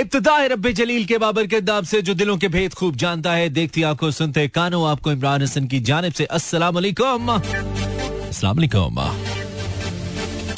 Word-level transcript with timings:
इब्तदा 0.00 0.32
है 0.36 0.48
रब्बे 0.48 0.72
जलील 0.78 1.04
के 1.06 1.18
बाबर 1.18 1.46
किरदाब 1.46 1.84
से 1.90 2.00
जो 2.06 2.14
दिलों 2.14 2.36
के 2.38 2.48
भेद 2.54 2.74
खूब 2.80 2.96
जानता 3.02 3.32
है 3.32 3.48
देखती 3.58 3.82
आँखों 3.90 4.10
सुनते 4.16 4.46
कानों 4.56 4.86
आपको 4.88 5.12
इमरान 5.12 5.42
हसन 5.42 5.66
की 5.72 5.80
जानब 5.90 6.12
से 6.18 6.24
अस्सलाम 6.38 6.74
वालेकुम 6.74 7.30
अस्सलाम 7.32 8.56
वालेकुम 8.56 9.04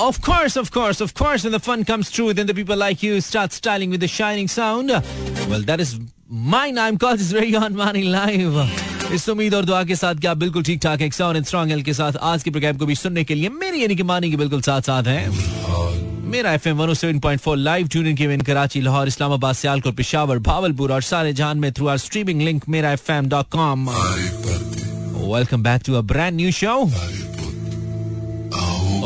Of 0.03 0.19
course, 0.25 0.57
of 0.59 0.69
course, 0.75 1.01
of 1.05 1.13
course, 1.21 1.45
when 1.45 1.55
the 1.55 1.59
fun 1.63 1.81
comes 1.87 2.11
true, 2.17 2.27
then 2.39 2.47
the 2.51 2.55
people 2.59 2.77
like 2.83 3.01
you 3.07 3.17
start 3.29 3.57
styling 3.57 3.95
with 3.95 4.03
the 4.05 4.11
shining 4.11 4.51
sound. 4.53 4.93
Well, 5.53 5.65
that 5.71 5.83
is 5.85 5.95
mine. 6.53 6.79
I'm 6.79 6.99
called 7.05 7.19
this 7.19 7.33
very 7.39 7.57
on 7.63 7.75
Money 7.81 8.05
Live. 8.13 8.61
इस 9.15 9.29
उम्मीद 9.29 9.55
और 9.55 9.65
दुआ 9.65 9.83
के 9.85 9.97
साथ 9.97 10.15
क्या 10.21 10.35
बिल्कुल 10.43 10.63
ठीक 10.63 10.81
ठाक 10.83 11.03
एक 11.03 11.15
साउंड 11.15 11.45
स्ट्रॉन्ग 11.45 11.73
एल 11.73 11.83
के 11.83 11.93
साथ 11.95 12.17
आज 12.31 12.43
के 12.43 12.51
प्रोग्राम 12.51 12.77
को 12.79 12.87
भी 12.87 12.95
सुनने 12.95 13.25
के 13.25 13.35
लिए 13.35 13.49
मेरी 13.61 13.83
यानी 13.83 13.97
कि 13.97 14.03
मानी 14.11 14.31
के 14.31 14.37
बिल्कुल 14.37 14.61
साथ 14.63 14.91
साथ 14.93 15.07
हैं 15.15 15.78
Mera 16.29 16.53
F 16.55 16.69
M 16.69 16.77
one 16.77 16.93
seven 16.95 17.19
point 17.21 17.41
four 17.41 17.57
live 17.57 17.89
tune 17.89 18.15
के 18.15 18.25
इन 18.25 18.41
कराची, 18.41 18.81
लाहौर, 18.81 19.09
इस्लामाबाद, 19.09 19.55
सियालकोट, 19.55 19.95
पिशावर, 19.97 20.39
भावलपुर 20.39 20.93
और 20.93 21.03
सारे 21.03 21.33
जहान 21.33 21.59
में 21.59 21.73
through 21.73 21.87
R 21.89 21.99
streaming 21.99 22.43
link 22.43 22.69
Mera 22.69 22.93
F 22.93 23.13
M 23.13 23.29
dot 23.29 23.49
com 23.53 23.89
welcome 25.35 25.63
back 25.63 25.83
to 25.87 25.95
a 25.95 26.01
brand 26.03 26.37
new 26.37 26.51
show 26.53 26.75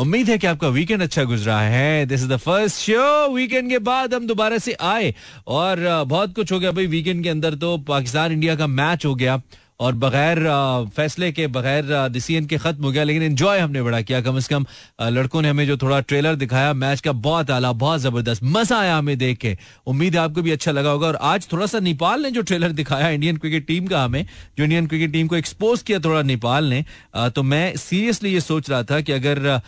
उम्मीद 0.01 0.29
है 0.29 0.37
कि 0.37 0.47
आपका 0.47 0.67
वीकेंड 0.67 1.01
अच्छा 1.01 1.23
गुजरा 1.23 1.59
है. 1.59 2.05
This 2.05 2.21
is 2.21 2.29
the 2.29 2.37
first 2.37 2.77
show 2.81 3.33
weekend 3.33 3.69
के 3.69 3.79
बाद 3.79 4.13
हम 4.13 4.27
दोबारा 4.27 4.57
से 4.57 4.73
आए 4.81 5.13
और 5.47 6.03
बहुत 6.07 6.33
कुछ 6.35 6.51
हो 6.51 6.59
गया। 6.59 6.71
भाई 6.71 6.87
वीकेंड 6.87 7.23
के 7.23 7.29
अंदर 7.29 7.55
तो 7.55 7.77
पाकिस्तान 7.87 8.31
इंडिया 8.31 8.55
का 8.55 8.67
मैच 8.67 9.05
हो 9.05 9.13
गया। 9.15 9.41
और 9.79 9.95
बगैर 9.95 10.39
फैसले 10.95 11.31
के, 11.31 11.47
बगैर 11.49 11.85
डिसीज़न 12.09 12.45
के 12.45 12.57
खत्म 12.57 12.83
हो 12.83 12.91
गया, 12.91 13.03
लेकिन 13.03 13.23
एंजॉय 13.23 13.59
हमने 13.59 13.81
बड़ा 13.81 14.01
किया। 14.01 14.21
कम 14.21 14.39
से 14.39 14.53
कम 14.53 14.65
लड़कों 15.03 15.41
ने 15.41 15.49
हमें 15.49 15.65
जो 15.67 15.77
थोड़ा 15.77 15.99
ट्रेलर 16.01 16.35
दिखाया 16.35 16.73
मैच 16.75 17.01
का 17.01 17.11
बहुत 17.11 17.51
आला, 17.51 17.71
बहुत 17.73 18.01
ज़बरदस्त, 18.01 18.43
मज़ा 18.45 18.79
आया 18.79 18.97
हमें 18.97 19.17
देख 19.17 19.37
के। 19.37 19.55
उम्मीद 19.87 20.15
है 20.15 20.21
आपको 20.21 20.41
भी 20.41 20.51
अच्छा 20.51 20.71
लगा 20.71 20.89
होगा, 20.89 21.07
और 21.07 21.15
आज 21.23 21.47
थोड़ा 21.51 21.65
सा 21.65 21.79
नेपाल 21.81 22.21
ने 22.23 22.31
जो 22.31 22.41
ट्रेलर 22.43 22.71
दिखाया 22.73 23.09
इंडियन 23.09 23.37
क्रिकेट 23.37 23.67
टीम 23.67 23.87
का 23.87 24.03
हमें, 24.03 24.25
जो 24.57 24.63
इंडियन 24.63 24.87
क्रिकेट 24.87 25.11
टीम 25.13 25.27
को 25.27 25.35
एक्सपोज 25.35 25.81
किया 25.81 25.99
थोड़ा 25.99 26.21
नेपाल 26.23 26.65
ने 26.65 26.83
तो 27.15 27.43
मैं 27.43 27.75
सीरियसली 27.77 28.33
ये 28.33 28.41
सोच 28.41 28.69
रहा 28.69 28.83
था 28.83 28.99
कि 29.01 29.11
अगर 29.11 29.59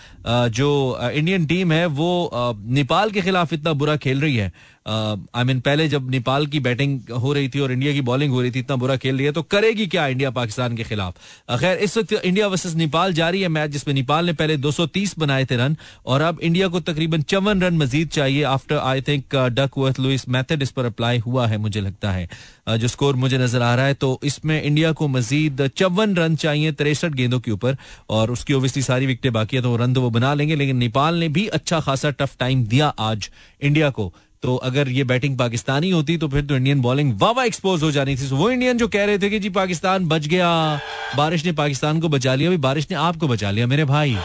जो 0.51 0.69
इंडियन 1.03 1.45
टीम 1.45 1.71
है, 1.71 1.85
वो 1.87 2.55
नेपाल 2.69 3.11
के 3.11 3.21
खिलाफ 3.21 3.53
इतना 3.53 3.73
बुरा 3.73 3.95
खेल 3.97 4.21
रही 4.21 4.35
है 4.35 4.51
आई 4.85 5.43
मीन 5.43 5.59
पहले 5.59 5.87
जब 5.89 6.09
नेपाल 6.11 6.45
की 6.47 6.59
बैटिंग 6.59 7.11
हो 7.13 7.31
रही 7.33 7.49
थी 7.49 7.59
और 7.59 7.71
इंडिया 7.71 7.93
की 7.93 8.01
बॉलिंग 8.03 8.31
हो 8.33 8.41
रही 8.41 8.51
थी, 8.51 8.59
इतना 8.59 8.75
बुरा 8.75 8.95
खेल 8.95 9.15
रही 9.17 9.25
है 9.25 9.31
तो 9.31 9.41
करेगी 9.43 9.87
क्या 9.87 10.05
इंडिया 10.07 10.29
पाकिस्तान 10.31 10.75
के 10.77 10.83
खिलाफ? 10.83 11.13
खैर, 11.51 11.77
इस 11.77 11.97
वक्त 11.97 12.13
इंडिया 12.13 12.47
वर्सेस 12.47 12.75
नेपाल 12.75 13.13
जारी 13.13 13.41
है 13.41 13.47
मैच, 13.49 13.71
जिसमें 13.71 13.93
नेपाल 13.93 14.25
ने 14.25 14.33
पहले 14.33 14.57
230 14.57 15.17
बनाए 15.19 15.45
थे 15.45 15.55
रन, 15.57 15.77
और 16.05 16.21
अब 16.21 16.39
इंडिया 16.41 16.67
को 16.67 16.79
तकरीबन 16.81 17.21
चौवन 17.23 17.61
रन 17.61 17.77
मजीद 17.77 18.09
चाहिए 18.09 18.43
after 18.45 18.77
I 18.77 19.01
think 19.01 19.35
Duckworth 19.77 19.99
Lewis 19.99 20.27
method 20.29 20.61
इस 20.61 20.71
पर 20.71 20.85
अप्लाई 20.85 21.19
हुआ 21.19 21.47
है, 21.47 21.57
मुझे 21.57 21.81
लगता 21.81 22.11
है। 22.11 22.27
जो 22.69 22.87
स्कोर 22.87 23.15
मुझे 23.15 23.37
नज़र 23.37 23.61
आ 23.61 23.73
रहा 23.75 23.85
है 23.85 23.93
तो 23.95 24.19
इसमें 24.23 24.61
इंडिया 24.61 24.91
को 24.91 25.07
मजीद 25.07 25.67
चौवन 25.77 26.15
रन 26.15 26.35
चाहिए 26.35 26.71
तिरसठ 26.73 27.13
गेंदों 27.13 27.39
के 27.39 27.51
ऊपर, 27.51 27.77
और 28.09 28.31
उसकी 28.31 28.53
ओबियसली 28.53 28.83
सारी 28.83 29.05
विकटें 29.05 29.31
बाकी 29.33 29.57
है 29.57 29.63
तो 29.63 29.75
रन 29.75 29.93
तो 29.93 30.01
वो 30.01 30.09
बना 30.09 30.33
लेंगे, 30.33 30.55
लेकिन 30.55 30.77
नेपाल 30.77 31.15
ने 31.15 31.29
भी 31.29 31.47
अच्छा 31.49 31.79
खासा 31.79 32.09
टफ 32.11 32.37
टाइम 32.39 32.63
दिया 32.65 32.87
आज 32.87 33.29
इंडिया 33.61 33.89
को। 33.89 34.13
तो 34.43 34.55
अगर 34.63 34.89
ये 34.89 35.03
बैटिंग 35.03 35.37
पाकिस्तानी 35.37 35.89
होती 35.89 36.17
तो 36.17 36.27
फिर 36.27 36.45
तो 36.45 36.55
इंडियन 36.55 36.81
बॉलिंग 36.81 37.13
वावा 37.19 37.43
एक्सपोज 37.43 37.83
हो 37.83 37.91
जानी 37.91 38.15
थी। 38.15 38.27
वो 38.31 38.49
इंडियन 38.49 38.77
जो 38.77 38.87
कह 38.87 39.05
रहे 39.05 39.19
थे 39.19 39.29
कि 39.29 39.39
जी 39.39 39.49
पाकिस्तान 39.51 40.07
बच 40.07 40.27
गया, 40.27 40.49
बारिश 41.17 41.45
ने 41.45 41.51
पाकिस्तान 41.53 41.99
को 41.99 42.09
बचा 42.09 42.35
लिया 42.35 42.51
बारिश 42.59 42.87
ने 42.91 42.97
आपको 42.97 43.27
बचा 43.27 43.51
लिया, 43.51 43.67
मेरे 43.67 43.85
भाई। 43.85 44.17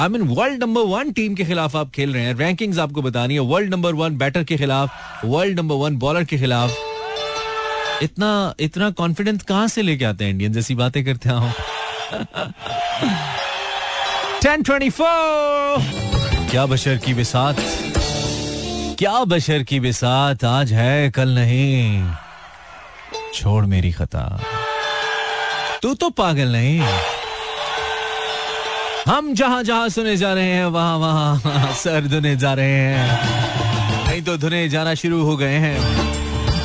I 0.00 0.08
mean 0.08 0.22
world 0.28 0.62
number 0.62 0.82
one 0.86 1.12
team 1.12 1.34
के 1.34 1.44
खिलाफ 1.44 1.76
आप 1.76 1.90
खेल 1.90 2.12
रहे 2.14 2.22
हैं। 2.22 2.34
रैंकिंग्स 2.34 2.78
आपको 2.78 3.02
बतानी 3.02 3.34
है। 3.34 3.40
वर्ल्ड 3.42 3.70
नंबर 3.74 3.94
वन 3.94 4.16
बैटर 4.18 4.44
के 4.44 4.56
खिलाफ 4.56 5.24
वर्ल्ड 5.24 5.60
नंबर 5.60 5.74
वन 5.76 5.96
बॉलर 5.98 6.24
के 6.24 6.38
खिलाफ। 6.38 6.76
इतना 8.02 8.54
इतना 8.60 8.90
कॉन्फिडेंस 8.92 9.42
कहाँ 9.42 9.68
से 9.68 9.82
लेके 9.82 10.04
आते 10.04 10.24
हैं 10.24 10.30
इंडियन 10.30 10.52
जैसी 10.52 10.74
बातें 10.74 11.04
करते 11.04 11.28
हो 11.28 11.50
टेन 14.42 14.62
ट्वेंटी 14.62 14.90
फोर 14.90 16.15
क्या 16.50 16.66
बशर 16.66 16.96
की 16.96 17.14
बिसात? 17.14 17.56
क्या 18.98 19.24
बशर 19.24 19.62
की 19.62 19.80
बिसात? 19.80 20.44
आज 20.44 20.72
है, 20.72 21.10
कल 21.10 21.28
नहीं। 21.28 22.04
छोड़ 23.34 23.66
मेरी 23.66 23.92
खता। 23.92 24.42
तू 25.82 25.94
तो 25.94 26.10
पागल 26.10 26.48
नहीं। 26.48 26.80
हम 29.08 29.34
जहाँ 29.34 29.62
जहाँ 29.62 29.88
सुने 29.88 30.16
जा 30.16 30.34
रहे 30.34 30.50
हैं, 30.50 30.66
वहाँ 30.66 30.98
वहाँ 30.98 31.40
सर 31.74 32.06
धुने 32.06 32.36
जा 32.36 32.54
रहे 32.54 32.70
हैं। 32.70 34.08
नहीं 34.08 34.22
तो 34.22 34.36
धुने 34.36 34.68
जाना 34.68 34.94
शुरू 34.94 35.22
हो 35.22 35.36
गए 35.36 35.54
हैं। 35.54 36.06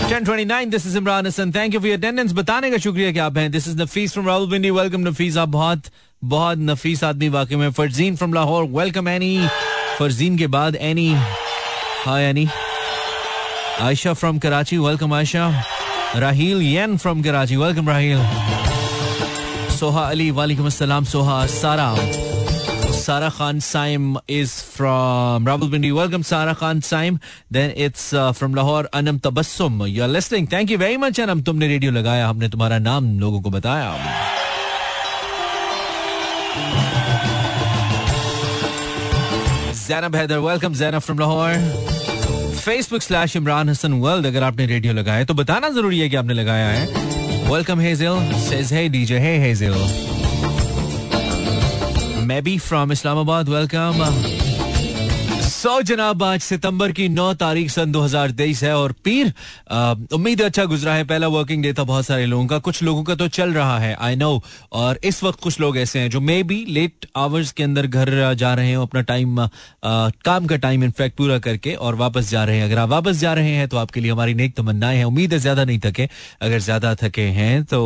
1029 0.09 0.67
this 0.67 0.87
is 0.87 0.97
Imran 0.97 1.27
Hasan 1.27 1.51
thank 1.51 1.73
you 1.73 1.79
for 1.79 1.91
attendance 1.91 2.33
बताने 2.33 2.71
का 2.71 2.77
शुक्रिया 2.77 3.11
कि 3.11 3.19
आप 3.19 3.37
हैं। 3.37 3.51
This 3.51 3.67
is 3.67 3.81
Nafees 3.81 4.13
from 4.13 4.27
Rawalpindi 4.27 4.69
welcome 4.69 5.01
Nafees 5.01 5.37
आप 5.37 5.49
बहुत 5.49 5.81
बहुत 6.23 6.57
नफीस 6.57 7.03
आदमी 7.03 7.29
वाकई 7.29 7.55
में। 7.55 7.71
Farzeen 7.71 8.15
from 8.15 8.33
Lahore 8.33 8.63
welcome 8.63 9.07
Annie 9.07 9.47
Farzeen 10.01 10.38
के 10.38 10.45
बाद 10.47 10.75
Annie 10.81 11.13
hi 12.06 12.23
Annie 12.25 12.45
Ayesha 13.81 14.13
from 14.13 14.38
Karachi 14.39 14.78
welcome 14.78 15.13
Ayesha 15.13 15.50
Raheel 16.19 16.62
yen 16.62 16.95
from 16.97 17.22
Karachi 17.23 17.56
welcome 17.56 17.89
Raheel 17.89 18.23
Soha 19.78 20.07
Ali 20.07 20.29
वालेकुम 20.40 20.66
अस्सलाम 20.67 21.03
Soha 21.11 21.45
Sara 21.53 21.94
Sara 23.01 23.29
Khan 23.38 23.59
Saim 23.59 24.17
is 24.29 24.53
from 24.73 25.47
Rawalpindi 25.72 25.91
welcome 25.91 26.22
Sara 26.31 26.53
Khan 26.63 26.81
Saim 26.90 27.19
then 27.53 27.73
it's 27.85 28.09
from 28.38 28.56
Lahore 28.56 28.90
Anam 28.94 29.19
Tabassum 29.25 29.85
you 29.85 30.03
are 30.03 30.09
listening 30.09 30.47
thank 30.53 30.72
you 30.72 30.78
very 30.78 30.97
much 30.97 31.19
Anam 31.22 31.41
तुमने 31.41 31.67
radio 31.67 31.91
लगाया, 31.91 32.28
हमने 32.28 32.50
तुम्हारा 32.50 32.79
नाम 32.90 33.19
लोगों 33.19 33.41
को 33.41 33.50
बताया। 33.50 33.90
Zainab 39.87 40.15
Haider 40.15 40.37
welcome 40.39 40.73
Zainab 40.73 40.99
from 41.01 41.19
Lahore 41.19 41.53
Facebook 42.55 43.01
slash 43.01 43.35
Imran 43.35 43.69
Hasan 43.69 43.93
world 44.01 44.25
अगर 44.25 44.43
आपने 44.43 44.65
रेडियो 44.65 44.93
लगाया 44.93 45.23
तो 45.25 45.33
बताना 45.33 45.69
ज़रूरी 45.69 45.99
है 45.99 46.09
कि 46.09 46.15
आपने 46.15 46.33
लगाया 46.33 46.67
है। 46.67 46.85
Welcome 47.51 47.79
Hazel 47.79 48.33
says 48.41 48.73
hey 48.73 48.87
DJ 48.89 49.19
hey 49.19 49.37
Hazel 49.45 49.73
मैं 52.27 52.41
भी 52.43 52.57
फ्रॉम 52.67 52.91
इस्लामाबाद 52.91 53.49
वेलकम 53.49 54.03
सो 55.61 55.81
जनाब 55.81 56.23
आज 56.23 56.39
सितंबर 56.41 56.91
की 56.91 57.07
नौ 57.09 57.33
तारीख 57.33 57.69
सन 57.72 57.91
2023 57.94 58.61
है 58.63 58.73
और 58.75 58.91
पीर 59.03 59.27
उम्मीद 60.13 60.41
अच्छा 60.41 60.63
गुजरा 60.66 60.94
है। 60.94 61.03
पहला 61.03 61.27
वर्किंग 61.27 61.63
डे 61.63 61.73
था 61.73 61.83
बहुत 61.83 62.05
सारे 62.05 62.25
लोगों 62.25 62.45
का। 62.47 62.57
कुछ 62.59 62.81
लोगों 62.83 63.03
का 63.03 63.16
तो 63.16 63.27
चल 63.29 63.53
रहा 63.53 63.77
है 63.79 63.94
आई 64.01 64.16
नो 64.16 64.41
और 64.73 64.99
इस 65.03 65.23
वक्त 65.23 65.39
कुछ 65.39 65.59
लोग 65.59 65.77
ऐसे 65.77 65.99
हैं 65.99 66.09
जो 66.09 66.22
मे 66.22 66.41
बी 66.44 66.55
लेट 66.69 67.05
आवर्स 67.16 67.51
के 67.51 67.63
अंदर 67.63 67.88
घर 67.88 68.33
जा 68.35 68.53
रहे 68.53 68.69
हैं, 68.69 68.77
अपना 68.77 69.01
टाइम 69.01 69.38
काम 69.85 70.45
का 70.45 70.55
टाइम 70.57 70.83
इनफैक्ट 70.83 71.17
पूरा 71.17 71.38
करके 71.39 71.73
और 71.75 71.95
वापस 71.95 72.29
जा 72.29 72.43
रहे 72.43 72.57
हैं। 72.57 72.66
अगर 72.66 72.79
आप 72.79 72.89
वापस 72.89 73.19
जा 73.19 73.33
रहे 73.33 73.51
हैं 73.51 73.67
तो 73.67 73.78
आपके 73.78 74.01
लिए 74.01 74.11
हमारी 74.11 74.33
नेक 74.33 74.55
तमन्नाएँ 74.57 74.97
हैं। 74.97 75.05
उम्मीद 75.05 75.33
है 75.33 75.39
ज़्यादा 75.39 75.66
नहीं 75.66 75.79
थके। 75.85 76.09
अगर 76.41 76.59
ज़्यादा 76.61 76.95
थके 77.03 77.28
हैं 77.38 77.63
तो 77.66 77.83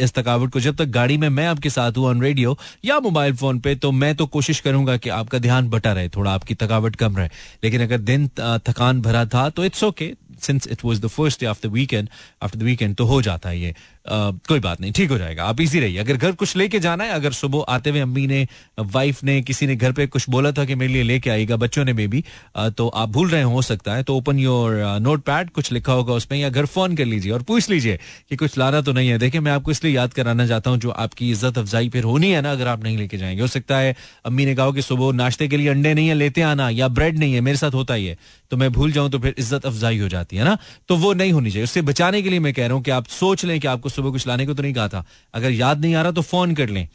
इस 0.00 0.14
थकावट 0.18 0.52
को 0.52 0.60
जब 0.60 0.76
तक 0.76 0.90
गाड़ी 0.98 1.18
में 1.18 1.28
मैं 1.28 1.46
आपके 1.46 1.70
साथ 1.70 1.96
हूँ 1.96 2.08
ऑन 2.08 2.22
रेडियो 2.22 2.58
या 2.84 2.98
मोबाइल 3.00 3.36
फ़ोन 3.36 3.60
पे 3.60 3.74
तो 3.76 3.92
मैं 3.94 4.14
तो 4.16 4.26
कोशिश 4.28 4.60
करूँगा 4.60 4.96
कि 4.96 5.08
आपका 5.12 5.38
ध्यान 5.38 5.68
बटा 5.70 5.92
रहे 5.92 6.08
थोड़ा। 6.08 6.30
आपकी 6.32 6.54
थकावट 6.56 6.94
कम 6.96 7.16
रहे। 7.16 7.28
लेकिन 7.64 7.82
अगर 7.82 7.98
दिन 8.00 8.28
थकान 8.68 9.00
भरा 9.02 9.24
था 9.26 9.48
तो 9.50 9.64
it's 9.64 9.84
okay 9.84 10.12
since 10.42 10.66
it 10.68 10.84
was 10.84 11.00
the 11.02 11.06
first 11.08 11.40
day 11.40 11.46
after 11.46 11.68
weekend 11.68 12.08
after 12.42 12.58
the 12.58 12.62
weekend 12.62 12.94
तो 12.96 13.04
हो 13.04 13.20
जाता 13.22 13.48
है 13.48 13.60
ये। 13.60 13.74
कोई 14.08 14.60
बात 14.60 14.80
नहीं, 14.80 14.92
ठीक 14.92 15.10
हो 15.10 15.18
जाएगा। 15.18 15.44
आप 15.44 15.60
इजी 15.60 15.80
रहिए। 15.80 15.98
अगर 15.98 16.16
घर 16.16 16.32
कुछ 16.34 16.56
लेके 16.56 16.78
जाना 16.80 17.04
है, 17.04 17.10
अगर 17.12 17.32
सुबह 17.34 17.64
आते 17.68 17.90
हुए 17.90 18.00
अम्मी 18.00 18.26
ने 18.26 18.46
वाइफ 18.78 19.22
ने, 19.24 19.40
किसी 19.42 19.66
ने 19.66 19.76
घर 19.76 19.92
पे 19.92 20.06
कुछ 20.08 20.28
बोला 20.30 20.52
था 20.52 20.64
कि 20.64 20.74
मेरे 20.74 20.92
लिए 20.92 21.02
लेके 21.02 21.30
आएगा 21.30 21.56
बच्चों 21.58 21.84
ने 21.84 21.92
भी 21.96 22.22
तो 22.56 22.88
आप 22.88 23.08
भूल 23.08 23.28
रहे 23.30 23.42
हो 23.44 23.62
सकता 23.62 23.94
है 23.94 24.02
तो 24.02 24.16
ओपन 24.16 24.38
योर 24.38 24.74
नोट 25.00 25.22
पैड 25.24 25.50
कुछ 25.50 25.72
लिखा 25.72 25.92
होगा 25.92 26.14
उसमें, 26.14 26.38
या 26.38 26.48
घर 26.48 26.66
फ़ोन 26.66 26.96
कर 26.96 27.04
लीजिए 27.04 27.32
और 27.32 27.42
पूछ 27.44 27.68
लीजिए 27.70 27.98
कि 28.30 28.36
कुछ 28.36 28.58
लाना 28.58 28.80
तो 28.80 28.92
नहीं 28.92 29.08
है। 29.08 29.18
देखिए, 29.18 29.40
मैं 29.40 29.52
आपको 29.52 29.70
इसलिए 29.70 29.94
याद 29.94 30.12
कराना 30.14 30.46
चाहता 30.46 30.70
हूँ, 30.70 30.78
जो 30.78 30.90
आपकी 30.90 31.30
इज़्ज़त 31.30 31.58
अफजाई 31.58 31.88
फिर 31.88 32.04
होनी 32.04 32.30
है 32.30 32.42
ना, 32.42 32.52
अगर 32.52 32.68
आप 32.68 32.84
नहीं 32.84 32.96
लेके 32.98 33.18
जाएँगे। 33.18 33.42
हो 33.42 33.48
सकता 33.48 33.78
है, 33.78 33.94
अम्मी 34.26 34.46
ने 34.46 34.54
कहा 34.54 34.70
कि 34.70 34.82
सुबह 34.82 35.12
नाश्ते 35.16 35.48
के 35.48 35.56
लिए 35.56 35.68
अंडे 35.68 35.94
नहीं 35.94 36.08
है, 36.08 36.14
लेते 36.14 36.42
आना, 36.44 36.68
या 36.70 36.88
ब्रेड 36.90 37.18
नहीं 37.18 37.34
है, 37.34 37.40
मेरे 37.40 37.56
साथ 37.56 37.74
होता 37.74 37.94
ही 37.94 38.06
है 38.06 38.16
तो 38.50 38.56
मैं 38.56 38.70
भूल 38.72 38.92
जाऊँ 38.92 39.10
तो 39.10 39.18
फिर 39.18 39.34
इज़्ज़त 39.38 39.64
अफजाई 39.66 39.98
हो 39.98 40.08
जाती 40.08 40.36
है 40.36 40.44
ना? 40.44 40.56
तो 40.88 40.96
वो 40.96 41.12
नहीं 41.14 41.32
होनी 41.32 41.50
चाहिए। 41.50 41.64
उससे 41.64 41.82
बचाने 41.82 42.20
के 42.22 42.30
लिए 42.30 42.40
मैं 42.40 42.52
कह 42.54 42.66
रहा 42.66 42.74
हूँ 42.74 42.82
कि 42.82 42.90
आप 42.90 43.06
सोच 43.10 43.44
लें 43.44 43.58
कि 43.60 43.66
आपको 43.68 43.88
सुबह 43.96 44.10
कुछ 44.10 44.26
लाने 44.26 44.46
को 44.46 44.54
तो 44.54 44.62
नहीं 44.62 44.74
कहा 44.74 44.88
था। 44.88 45.04
अगर 45.34 45.50
याद 45.52 45.80
नहीं 45.80 45.94
आ 45.94 46.02
रहा 46.02 46.12
तो 46.12 46.22
फ़ोन 46.24 46.54
कर 46.54 46.68
लें। 46.68 46.86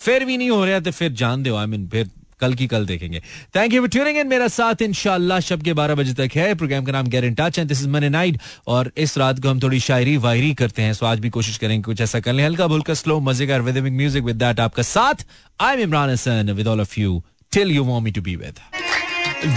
फिर 0.00 0.24
भी 0.24 0.36
नहीं 0.36 0.50
हो 0.50 0.64
रहा 0.64 0.80
तो 0.80 0.90
फिर 0.92 1.12
जान 1.14 1.42
दो 1.42 1.56
आई 1.56 1.66
मीन 1.66 1.88
फिर 1.88 2.10
कल 2.40 2.54
की 2.54 2.66
कल 2.66 2.84
देखेंगे। 2.86 3.20
Thank 3.56 3.72
you 3.74 3.80
for 3.80 3.88
tuning 3.88 4.16
in 4.18 4.26
मेरा 4.28 4.46
साथ 4.48 4.82
इंशाल्लाह 4.82 5.40
शब 5.40 5.62
के 5.62 5.72
बारह 5.74 5.94
बजे 5.94 6.12
तक 6.14 6.36
है। 6.36 6.54
प्रोग्राम 6.54 6.84
का 6.84 6.92
नाम 6.92 7.06
get 7.08 7.24
touch 7.38 7.58
and 7.58 7.68
this 7.68 7.80
is 7.80 7.88
money 7.88 8.08
night 8.08 8.38
और 8.68 8.90
इस 8.96 9.16
रात 9.18 9.40
को 9.42 9.48
हम 9.48 9.60
थोड़ी 9.62 9.80
शायरी 9.80 10.16
वायरी 10.24 10.52
करते 10.54 10.82
हैं। 10.82 10.92
सो 10.94 11.06
आज 11.06 11.20
भी 11.20 11.30
कोशिश 11.30 11.56
करेंगे 11.58 11.82
कुछ 11.82 12.00
ऐसा 12.00 12.20
कर 12.20 12.32
लें। 12.32 12.44
हल्का 12.44 12.66
भुल्का 12.66 12.94
स्लो 12.94 13.18
मज़ेदार 13.22 13.62
विदिंग 13.62 13.96
म्यूज़िक 13.96 14.24
विद 14.24 14.36
दैट 14.36 14.60
आपका 14.60 14.82
साथ। 14.84 15.26
I 15.60 15.74
am 15.74 15.80
Imran 15.80 16.10
Hasan 16.10 16.52
with 16.52 16.66
all 16.66 16.80
of 16.80 17.00
you 17.00 17.22
till 17.52 17.70
you 17.70 17.84
want 17.84 18.02
me 18.04 18.10
to 18.10 18.22
be 18.22 18.36
with 18.36 18.60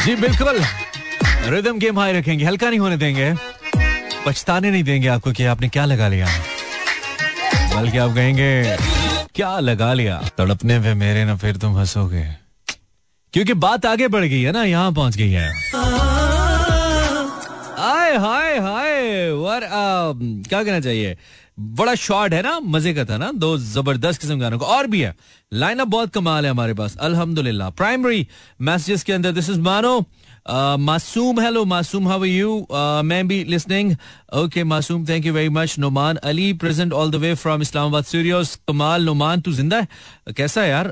जी, 0.06 0.16
बिल्कुल। 0.18 0.64
रिदम 1.52 1.80
गेम 1.80 2.00
हाई 2.00 2.14
रखेंगे। 2.14 2.46
हल्का 2.46 2.70
नहीं 2.70 2.80
होने 2.80 2.98
देंगे। 2.98 3.34
पछताने 4.26 4.72
नहीं 4.72 4.84
देंगे 4.84 5.08
आपको 5.08 5.32
कि 5.32 5.44
आपने 5.46 5.70
क्या 5.70 5.86
लगा 5.86 6.08
लिया। 6.08 6.28
बल्कि 7.80 7.98
आप 7.98 8.14
कहेंगे, 8.16 8.78
क्या 9.36 9.60
लगा 9.60 9.94
लिया? 9.94 10.22
तड़पने 10.38 10.80
पे 10.80 10.94
मेरे 10.94 11.24
ना 11.26 11.36
फिर 11.38 11.58
तुम 11.58 11.78
हंसोगे। 11.78 12.24
क्योंकि 13.34 13.54
बात 13.56 13.86
आगे 13.86 14.08
बढ़ 14.08 14.24
गई 14.24 14.42
है 14.42 14.52
ना, 14.52 14.64
यहाँ 14.64 14.92
पहुँच 14.94 15.16
गई 15.18 15.32
है। 15.32 15.50
हाय 17.80 18.18
हाय 18.18 18.58
हाय 18.60 19.32
वर 19.32 19.62
क्या 19.64 20.64
कहना 20.64 20.80
चाहिए? 20.80 21.18
बड़ा 21.60 21.94
शॉर्ट 21.96 22.34
है 22.34 22.42
ना, 22.42 22.60
मज़े 22.66 22.94
का 22.94 23.06
था 23.06 23.18
ना, 23.18 23.32
दो 23.34 23.58
ज़बरदस्त 23.58 24.22
किस्म 24.22 24.40
गानों 24.40 24.60
को। 24.60 24.66
और 24.66 24.88
भी 24.88 25.02
है 25.02 25.16
लाइनअप 25.52 25.88
बहुत 25.88 26.14
कमाल 26.14 26.46
है 26.46 26.52
हमारे 26.52 26.74
पास, 26.74 26.96
अल्हम्दुलिल्लाह। 26.98 27.70
प्राइमरी 27.72 28.28
मैसेजेस 28.62 29.04
के 29.04 29.14
अंदर 29.14 29.32
दिस 29.32 29.50
इज़ 29.50 29.60
मानो 29.62 30.00
मासूम 30.80 31.40
हेलो 31.40 31.64
मासूम 31.66 32.08
हाउ 32.08 32.20
आर 32.22 32.28
यू 32.28 32.68
मैं 33.06 33.28
भी 33.28 33.44
listening 33.44 33.96
okay 34.38 34.64
Masoom 34.64 35.06
thank 35.10 35.26
you 35.26 35.34
very 35.34 35.50
much 35.50 35.78
Noman 35.80 36.16
Ali 36.24 36.52
present 36.64 36.94
all 36.94 37.12
the 37.12 37.16
way 37.16 37.34
from 37.36 37.62
Islamabad 37.62 38.04
studios 38.04 38.56
कमाल 38.68 39.06
नुमान 39.06 39.42
तू 39.42 39.52
ज़िंदा 39.52 39.80
है 39.80 40.34
कैसा 40.38 40.62
है 40.62 40.70
यार 40.70 40.88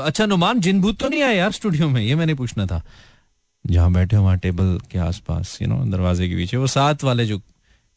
अच्छा 0.00 0.26
नुमान 0.26 0.60
जिन 0.60 0.80
भूत 0.80 0.98
तो 0.98 1.08
नहीं 1.08 1.22
आया 1.22 1.32
यार 1.32 1.52
स्टूडियो 1.52 1.88
में 1.88 2.00
ये 2.02 2.14
मैंने 2.14 2.34
पूछना 2.34 2.66
था 2.66 2.82
जहाँ 3.64 3.92
बैठे 3.92 4.16
हो 4.16 4.22
वहाँ 4.22 4.38
टेबल 4.38 4.78
के 4.90 4.98
आसपास 4.98 5.58
यू 5.62 5.68
नो 5.68 5.84
दरवाजे 5.90 6.28
के 6.28 6.36
पीछे 6.36 6.56
वो 6.56 6.66
साथ 6.66 7.04
वाले 7.04 7.26
जो 7.26 7.38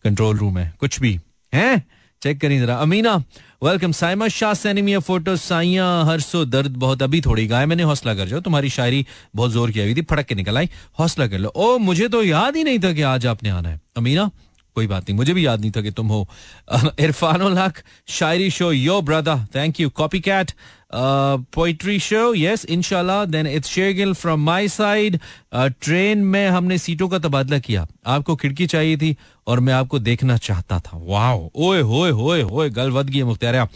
कंट्रोल 0.05 0.37
रूम 0.37 0.57
है 0.57 0.73
कुछ 0.79 0.99
भी 1.01 1.19
है 1.53 1.83
चेक 2.23 2.41
करें 2.41 2.59
जरा। 2.59 2.75
Amina 2.75 3.15
welcome 3.63 3.91
Saima 3.91 4.27
Shah 4.27 4.53
sending 4.53 4.99
photo 4.99 5.35
साइया 5.35 6.03
हर्षो 6.03 6.45
दर्द 6.45 6.71
बहुत। 6.71 7.03
अभी 7.03 7.21
थोड़ी 7.21 7.47
गाय, 7.47 7.65
मैंने 7.65 7.83
हौसला 7.83 8.15
कर 8.15 8.27
जाओ। 8.27 8.39
तुम्हारी 8.39 8.69
शायरी 8.69 9.05
बहुत 9.35 9.51
ज़ोर 9.51 9.71
की 9.71 9.79
हुई 9.79 9.95
थी 9.95 10.01
फटक 10.01 10.25
के 10.25 10.35
निकल 10.35 10.57
आई। 10.57 10.69
हौसला 10.99 11.27
कर 11.27 11.37
लो। 11.37 11.49
ओ, 11.49 11.77
मुझे 11.77 12.07
तो 12.07 12.23
याद 12.23 12.55
ही 12.55 12.63
नहीं 12.63 12.79
था 12.79 12.93
कि 12.93 13.01
आज 13.01 13.25
आपने 13.25 13.49
आना 13.49 13.69
है। 13.69 13.81
अमीना, 13.97 14.31
कोई 14.75 14.87
बात 14.87 15.03
नहीं, 15.03 15.15
मुझे 15.15 15.33
भी 15.33 15.45
याद 15.45 15.61
नहीं 15.61 15.71
था 15.71 15.81
कि 15.81 15.91
तुम 15.91 16.07
हो। 16.07 16.29
इरफान 16.99 17.57
हक 17.57 17.73
शायरी 18.07 18.49
show, 18.49 18.71
yo 18.71 19.01
brother 19.01 19.45
thank 19.55 19.79
you 19.79 19.89
copy 19.89 20.19
cat 20.19 20.51
poetry 20.93 21.99
show 21.99 22.33
yes 22.35 22.65
इनशाला 22.65 23.23
देन 23.25 23.47
इट्स 23.47 23.69
शेगिल 23.69 24.13
फ्रॉम 24.13 24.43
माय 24.45 24.67
साइड 24.67 25.19
ट्रेन 25.55 26.17
में 26.25 26.47
हमने 26.47 26.77
सीटों 26.77 27.07
का 27.09 27.19
तबादला 27.19 27.59
किया। 27.59 27.87
आपको 28.07 28.35
खिड़की 28.35 28.67
चाहिए 28.67 28.97
थी 28.97 29.15
और 29.47 29.59
मैं 29.59 29.73
आपको 29.73 29.99
देखना 29.99 30.37
चाहता 30.37 30.79
था। 30.79 30.97
वाह 31.03 31.31
ओए, 31.33 31.81
होए 31.81 32.11
होए 32.11 32.41
होए, 32.41 32.69
गल 32.69 32.91
वद 32.91 33.09
गई 33.09 33.23
Mukhtar 33.23 33.67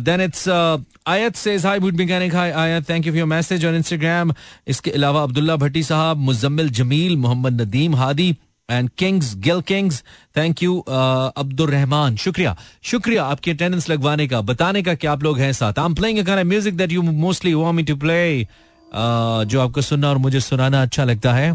then 0.00 0.20
it's 0.20 0.48
Ayat 0.48 1.36
says 1.36 1.66
hi 1.66 1.78
wood 1.78 1.96
mechanic 1.96 2.34
hi 2.34 2.50
Ayat. 2.52 2.88
Thank 2.88 3.06
you 3.06 3.12
for 3.12 3.18
your 3.18 3.28
message 3.28 3.64
on 3.66 3.74
Instagram 3.74 4.32
इसके 4.68 4.90
अलावा 4.90 5.22
अब्दुल्ला 5.22 5.56
भट्टी 5.56 5.82
साहब, 5.82 6.16
Muzammil 6.18 6.70
Jamil, 6.70 7.16
Mohammad 7.16 7.60
Nadeem 7.60 7.94
Hadi 7.96 8.36
and 8.68 8.88
kings 8.98 9.34
Gill 9.38 9.60
kings 9.68 10.02
thank 10.36 10.62
you 10.62 10.78
Abdul 10.78 11.70
Rahman 11.70 12.16
शुक्रिया। 12.16 12.56
शुक्रिया 12.84 13.24
आपकी 13.24 13.50
अटेंडेंस 13.50 13.88
लगवाने 13.90 14.26
का, 14.28 14.40
बताने 14.42 14.82
का 14.82 14.94
कि 14.94 15.06
आप 15.06 15.22
लोग 15.22 15.38
हैं 15.38 15.52
साथ। 15.52 15.78
I 15.78 15.86
am 15.86 15.94
playing 15.94 16.18
a 16.18 16.42
music 16.44 16.76
that 16.76 16.92
you 16.92 17.02
mostly 17.02 17.54
want 17.54 17.74
me 17.74 17.82
to 17.82 17.96
play 17.96 18.46
जो 18.92 19.60
आपको 19.60 19.80
सुनना 19.82 20.08
और 20.08 20.18
मुझे 20.18 20.40
सुनाना 20.40 20.82
अच्छा 20.82 21.04
लगता 21.04 21.32
है। 21.34 21.52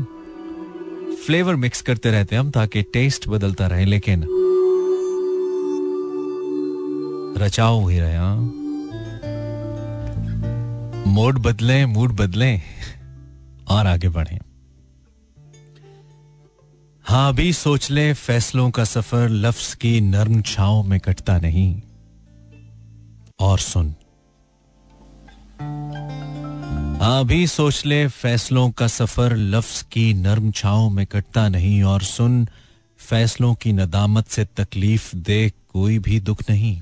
फ्लेवर 1.25 1.55
मिक्स 1.55 1.81
करते 1.81 2.11
रहते 2.11 2.35
हैं 2.35 2.39
हम 2.39 2.49
ताकि 2.51 2.81
टेस्ट 2.93 3.27
बदलता 3.29 3.67
रहे, 3.67 3.85
लेकिन 3.85 4.25
रचाओ 7.37 7.87
ही 7.87 7.99
रहे 7.99 8.15
हाँ 8.15 8.35
मोड 11.07 11.39
बदले 11.43 11.85
मूड 11.85 12.15
बदले, 12.15 12.55
और 13.67 13.87
आगे 13.87 14.09
बढ़े। 14.09 14.39
हाँ 17.13 17.33
भी 17.33 17.53
सोच 17.53 17.91
ले, 17.91 18.13
फैसलों 18.13 18.71
का 18.71 18.83
सफ़र 18.83 19.29
लफ्ज 19.29 19.73
की 19.73 20.01
नर्म 20.01 20.41
छाओ 20.41 20.83
में 20.83 20.99
कटता 20.99 21.37
नहीं। 21.37 21.81
और 23.39 23.59
सुन। 23.59 23.95
हाँ 27.01 27.25
भी 27.25 27.47
सोच 27.47 27.85
ले, 27.85 28.07
फैसलों 28.07 28.71
का 28.71 28.87
सफ़र 28.87 29.35
लफ्ज 29.35 29.81
की 29.81 30.13
नर्म 30.13 30.51
छाओ 30.51 30.89
में 30.89 31.05
कटता 31.05 31.49
नहीं। 31.49 31.83
और 31.83 32.01
सुन, 32.01 32.47
फैसलों 32.97 33.55
की 33.55 33.73
नदामत 33.73 34.27
से 34.27 34.45
तकलीफ़ 34.45 35.15
दे 35.15 35.51
कोई 35.69 35.99
भी 35.99 36.19
दुख 36.19 36.43
नहीं। 36.49 36.81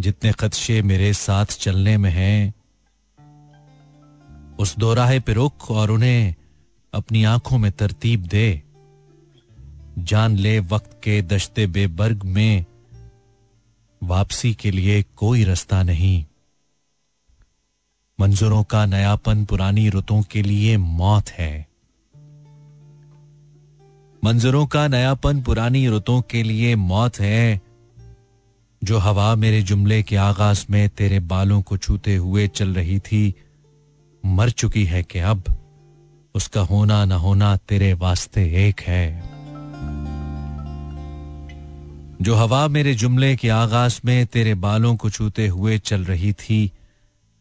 जितने 0.00 0.32
खदशे 0.32 0.82
मेरे 0.82 1.12
साथ 1.12 1.46
चलने 1.46 1.96
में 1.96 2.10
हैं, 2.10 2.54
उस 4.58 4.78
दोराहे 4.78 5.20
पे 5.20 5.32
रुख 5.32 5.70
और 5.70 5.90
उन्हें 5.90 6.34
अपनी 6.94 7.24
आँखों 7.24 7.58
में 7.58 7.72
तरतीब 7.72 8.22
दे। 8.22 8.62
जान 9.98 10.36
ले 10.36 10.60
वक्त 10.60 11.00
के 11.04 11.22
दश्ते 11.22 11.66
बेबर्ग 11.66 12.22
में 12.22 12.64
वापसी 14.02 14.54
के 14.54 14.70
लिए 14.70 15.02
कोई 15.02 15.44
रास्ता 15.44 15.82
नहीं। 15.82 16.24
मंजूरों 18.20 18.64
का 18.64 18.86
नयापन 18.86 19.44
पुरानी 19.44 19.88
रुतों 19.88 20.22
के 20.22 20.42
लिए 20.42 20.76
मौत 20.76 21.28
है। 21.28 21.66
मंजरों 24.24 24.66
का 24.66 24.88
नयापन 24.88 25.42
पुरानी 25.42 25.88
रुतों 25.88 26.22
के 26.22 26.42
लिए 26.42 26.76
मौत 26.76 27.20
है, 27.20 27.60
जो 28.84 28.98
हवा 28.98 29.34
मेरे 29.34 29.62
जुमले 29.62 30.02
के 30.02 30.16
आगाज़ 30.16 30.66
में 30.70 30.88
तेरे 30.88 31.20
बालों 31.20 31.62
को 31.62 31.76
छूते 31.76 32.16
हुए 32.16 32.48
चल 32.48 32.74
रही 32.74 32.98
थी। 32.98 33.34
मर 34.26 34.50
चुकी 34.50 34.84
है 34.84 35.02
कि 35.02 35.18
अब? 35.18 35.61
उसका 36.34 36.60
होना 36.60 37.04
ना 37.04 37.16
होना 37.16 37.56
तेरे 37.56 37.92
वास्ते 37.92 38.68
एक 38.68 38.80
है। 38.80 39.32
जो 42.22 42.34
हवा 42.34 42.68
मेरे 42.68 42.94
जुमले 42.94 43.36
के 43.36 43.48
आगाज़ 43.48 44.00
में 44.04 44.26
तेरे 44.26 44.54
बालों 44.54 44.96
को 44.96 45.10
छूते 45.10 45.48
हुए 45.48 45.78
चल 45.78 46.04
रही 46.04 46.32
थी, 46.32 46.72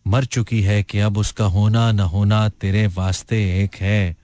मर 0.07 0.25
चुकी 0.25 0.61
है 0.61 0.83
कि 0.83 0.99
अब 0.99 1.17
उसका 1.17 1.45
होना 1.45 1.91
न 1.91 1.99
होना 1.99 2.49
तेरे 2.49 2.87
वास्ते 2.87 3.63
एक 3.63 3.75
है। 3.75 4.17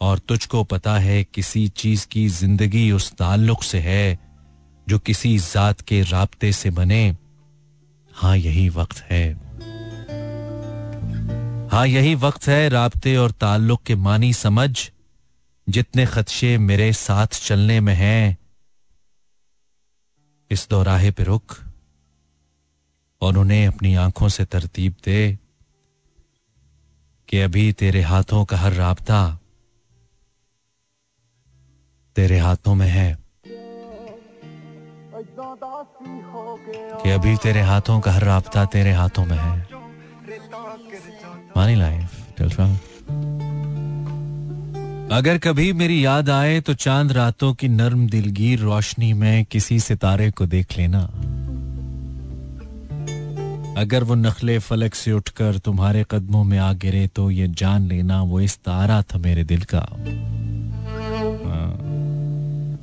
और 0.00 0.18
तुझको 0.18 0.64
पता 0.64 0.98
है 0.98 1.24
किसी 1.24 1.68
चीज़ 1.68 2.06
की 2.06 2.28
ज़िंदगी 2.28 2.92
उस 2.92 3.12
ताल्लुक 3.12 3.62
से 3.62 3.78
है, 3.78 4.18
जो 4.88 4.98
किसी 4.98 5.38
जात 5.38 5.80
के 5.80 6.02
राबते 6.02 6.52
से 6.52 6.70
बने। 6.70 7.16
हाँ 8.12 8.36
यही 8.36 8.68
वक्त 8.68 8.98
है। 8.98 9.49
हाँ 11.70 11.86
यही 11.86 12.14
वक्त 12.14 12.46
है 12.48 12.68
राबते 12.68 13.16
और 13.16 13.30
ताल्लुक 13.30 13.82
के 13.82 13.94
मानी 13.94 14.32
समझ, 14.32 14.90
जितने 15.68 16.06
खदशे 16.06 16.58
मेरे 16.58 16.92
साथ 16.92 17.26
चलने 17.26 17.80
में 17.80 17.94
हैं। 17.94 18.38
इस 20.50 20.66
दौराहे 20.70 21.10
पे 21.10 21.22
रुक 21.22 21.56
और 23.20 23.38
उन्हें 23.38 23.66
अपनी 23.66 23.94
आँखों 23.94 24.28
से 24.28 24.44
तरतीब 24.44 24.94
दे 25.04 25.38
कि 27.28 27.40
अभी 27.40 27.72
तेरे 27.72 28.02
हाथों 28.02 28.44
का 28.44 28.56
हर 28.56 28.72
राबता 28.72 29.38
तेरे 32.16 32.38
हाथों 32.38 32.74
में 32.74 32.88
है। 32.88 33.18
कि 37.02 37.10
अभी 37.10 37.36
तेरे 37.36 37.60
हाथों 37.60 38.00
का 38.00 38.12
हर 38.12 38.24
राबता 38.24 38.64
तेरे 38.64 38.92
हाथों 38.92 39.24
में 39.24 39.38
है। 39.38 39.80
मानी 41.56 41.74
लाइफ 41.74 42.08
टिल 42.38 42.50
अगर 45.12 45.38
कभी 45.38 45.72
मेरी 45.72 46.04
याद 46.04 46.30
आए 46.30 46.60
तो 46.60 46.74
चाँद 46.74 47.12
रातों 47.12 47.54
की 47.54 47.68
नर्म 47.68 48.08
दिलगीर 48.08 48.58
रोशनी 48.58 49.12
में 49.12 49.44
किसी 49.44 49.80
सितारे 49.80 50.30
को 50.30 50.46
देख 50.46 50.78
लेना। 50.78 51.00
अगर 53.80 54.04
वो 54.04 54.14
नखले 54.14 54.58
फलक 54.58 54.94
से 54.94 55.12
उठकर 55.12 55.58
तुम्हारे 55.58 56.04
कदमों 56.10 56.44
में 56.44 56.58
आ 56.58 56.72
गिरे 56.72 57.06
तो 57.06 57.30
ये 57.30 57.48
जान 57.48 57.88
लेना 57.88 58.22
वो 58.22 58.40
इस 58.40 58.56
तारा 58.56 59.02
था 59.02 59.18
मेरे 59.18 59.44
दिल 59.44 59.62
का। 59.74 59.86
हाँ। 61.44 61.70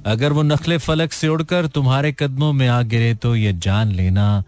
अगर 0.05 0.33
वो 0.33 0.43
नखले 0.43 0.77
फलक 0.77 1.13
से 1.13 1.27
उड़कर 1.27 1.67
तुम्हारे 1.67 2.15
कदमों 2.19 2.53
में 2.53 2.67
आ 2.67 2.81
गिरे 2.81 3.13
तो 3.15 3.35
ये 3.35 3.53
जान 3.53 3.91
लेना 3.91 4.43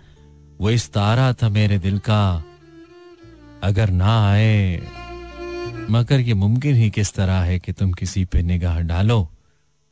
वो 0.62 0.70
इस 0.70 0.94
तारा 0.94 1.34
था 1.34 1.50
मेरे 1.50 1.78
दिल 1.80 1.98
का। 2.00 2.44
अगर 3.63 3.89
ना 3.89 4.13
आए, 4.30 4.82
मगर 5.89 6.20
ये 6.20 6.34
मुमकिन 6.34 6.75
ही 6.75 6.89
किस 6.89 7.13
तरह 7.13 7.39
है 7.42 7.60
कि 7.60 7.72
तुम 7.72 7.92
किसी 7.94 8.24
पे 8.25 8.42
निगाह 8.42 8.80
डालो 8.82 9.28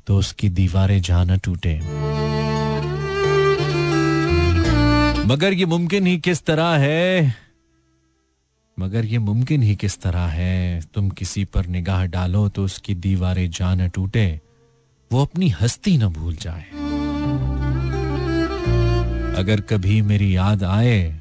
तो 0.08 0.18
उसकी 0.18 0.50
दीवारें 0.50 1.02
जाना 1.02 1.36
टूटे। 1.36 1.76
मगर 5.28 5.54
ये 5.54 5.66
मुमकिन 5.66 6.08
ही 6.08 6.18
किस 6.18 6.44
तरह 6.46 6.78
है, 6.78 7.36
मगर 8.78 9.06
ये 9.06 9.20
मुमकिन 9.20 9.64
ही 9.64 9.76
किस 9.76 10.00
तरह 10.02 10.26
है, 10.30 10.82
तुम 10.94 11.10
किसी 11.10 11.46
पर 11.46 11.66
निगाह 11.68 12.06
डालो 12.06 12.48
तो 12.50 12.66
उसकी 12.66 12.96
दीवारें 12.96 13.50
जान 13.52 13.88
टूटे, 13.90 14.40
वो 15.12 15.22
अपनी 15.22 15.50
हस्ती 15.62 15.98
न 15.98 16.08
भूल 16.08 16.36
जाए। 16.36 16.66
अगर 19.38 19.62
कभी 19.62 20.02
मेरी 20.02 20.36
याद 20.36 20.64
आए 20.64 21.17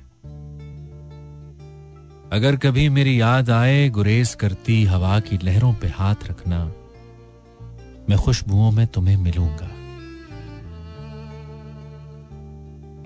अगर 2.32 2.56
कभी 2.56 2.88
मेरी 2.88 3.20
याद 3.20 3.50
आए, 3.50 3.88
गुरेज 3.88 4.34
करती 4.34 4.84
हवा 4.84 5.18
की 5.20 5.38
लहरों 5.42 5.72
पे 5.74 5.88
हाथ 5.88 6.24
रखना, 6.24 6.64
मैं 8.10 8.18
खुशबुओं 8.18 8.70
में 8.70 8.86
तुम्हें 8.86 9.16
मिलूँगा। 9.16 9.68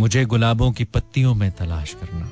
मुझे 0.01 0.25
गुलाबों 0.25 0.71
की 0.73 0.85
पत्तियों 0.85 1.35
में 1.35 1.51
तलाश 1.53 1.95
करना, 1.95 2.29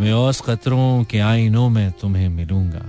मैं 0.00 0.12
औस 0.12 0.40
कतरों 0.40 1.04
के 1.04 1.18
आईनों 1.18 1.68
में 1.68 1.90
तुम्हें 1.92 2.28
मिलूँगा। 2.28 2.84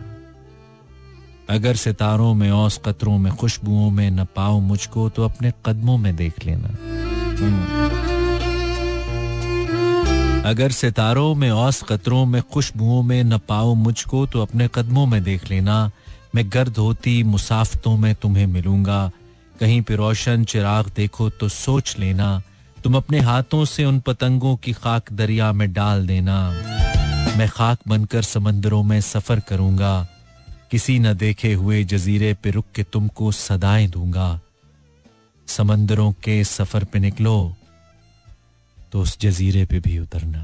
अगर 1.50 1.76
सितारों 1.76 2.34
में, 2.34 2.50
औस 2.52 2.82
कतरों 2.86 3.18
में 3.18 3.32
खुशबुओं 3.34 3.90
में 3.92 4.10
न 4.12 4.26
पाओ 4.26 4.60
मुझको 4.60 5.10
तो 5.10 5.24
अपने 5.24 5.52
कदमों 5.66 5.98
में 5.98 6.16
देख 6.16 6.46
लेना। 6.46 6.70
अगर 10.46 10.72
सितारों 10.72 11.36
में 11.36 11.52
औस 11.52 11.82
कतरों 11.84 12.26
में 12.26 12.42
खुशबुओं 12.42 13.02
में 13.04 13.24
न 13.24 13.38
पाओ 13.38 13.74
मुझको 13.74 14.26
तो 14.26 14.42
अपने 14.42 14.68
कदमों 14.76 15.06
में 15.06 15.24
देख 15.24 15.50
लेना। 15.50 15.92
मैं 16.36 16.44
गर्द 16.54 16.78
होती 16.78 17.24
मुसाफतों 17.24 17.98
में 17.98 18.16
तुम्हें 18.16 18.46
मिलूँगा। 18.48 19.12
कहीं 19.60 19.82
पे 19.82 19.96
रोशन 19.96 20.44
चिराग 20.44 20.92
देखो 20.96 21.30
तो 21.30 21.50
सोच 21.50 21.96
लेना। 22.00 22.42
तुम 22.84 22.98
अपने 22.98 23.20
हाथों 23.20 23.66
से 23.66 23.86
उन 23.86 24.00
पतंगों 24.00 24.56
की 24.56 24.74
खाक 24.74 25.14
दरिया 25.14 25.52
में 25.52 25.74
डाल 25.74 26.08
देना। 26.08 26.38
मैं 27.38 27.50
खाक 27.50 27.80
बनकर 27.88 28.22
समंदरों 28.22 28.84
में 28.84 29.02
सफ़र 29.02 29.40
करूँगा। 29.40 30.08
किसी 30.72 31.00
न 31.00 31.14
देखे 31.14 31.54
हुए 31.54 31.84
जजीरे 31.84 32.34
पे 32.34 32.52
रुक 32.52 32.66
के 32.76 32.84
तुमको 32.84 33.32
सदाएँ 33.32 33.88
दूँगा। 33.88 34.40
समंदरों 35.48 36.12
के 36.12 36.44
सफ़र 36.44 36.84
पे 36.84 37.00
निकलो। 37.00 37.56
तो 38.94 39.02
उस 39.02 39.18
जजीरे 39.22 39.66
पे 39.66 39.80
भी 39.80 39.98
उतरना। 40.00 40.42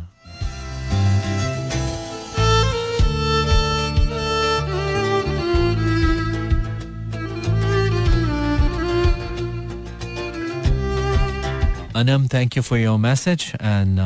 Anam 11.95 12.27
thank 12.33 12.57
you 12.57 12.63
for 12.63 12.79
your 12.79 12.97
message 12.99 13.45
and 13.55 13.99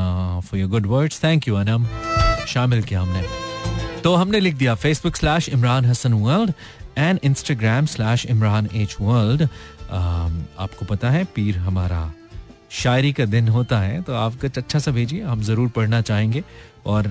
for 0.46 0.60
your 0.60 0.70
good 0.70 0.86
words 0.88 1.24
thank 1.24 1.48
you 1.48 1.56
Anam 1.56 1.86
शामिल 2.48 2.84
किया 2.84 3.02
हमने। 3.02 4.02
तो 4.04 4.16
हमने 4.16 4.40
लिख 4.40 4.56
दिया 4.56 4.76
Facebook 4.76 5.16
slash 5.16 5.50
Imran 5.50 5.86
Hasan 5.86 6.14
world 6.24 6.54
and 6.98 7.20
Instagram 7.24 7.86
slash 7.86 8.26
Imran 8.26 8.70
H 8.76 8.96
world 9.02 9.44
आपको 9.44 10.86
पता 10.86 11.10
है, 11.10 11.24
पीर 11.36 11.58
हमारा 11.58 12.02
शायरी 12.74 13.12
का 13.13 13.25
दिन 13.27 13.48
होता 13.48 13.80
है 13.80 14.01
तो 14.01 14.13
आप 14.15 14.36
कुछ 14.42 14.58
अच्छा 14.58 14.80
सा 14.80 14.92
भेजिए, 14.92 15.22
हम 15.24 15.42
ज़रूर 15.44 15.70
पढ़ना 15.70 16.01
चाहेंगे। 16.03 16.44
और 16.86 17.08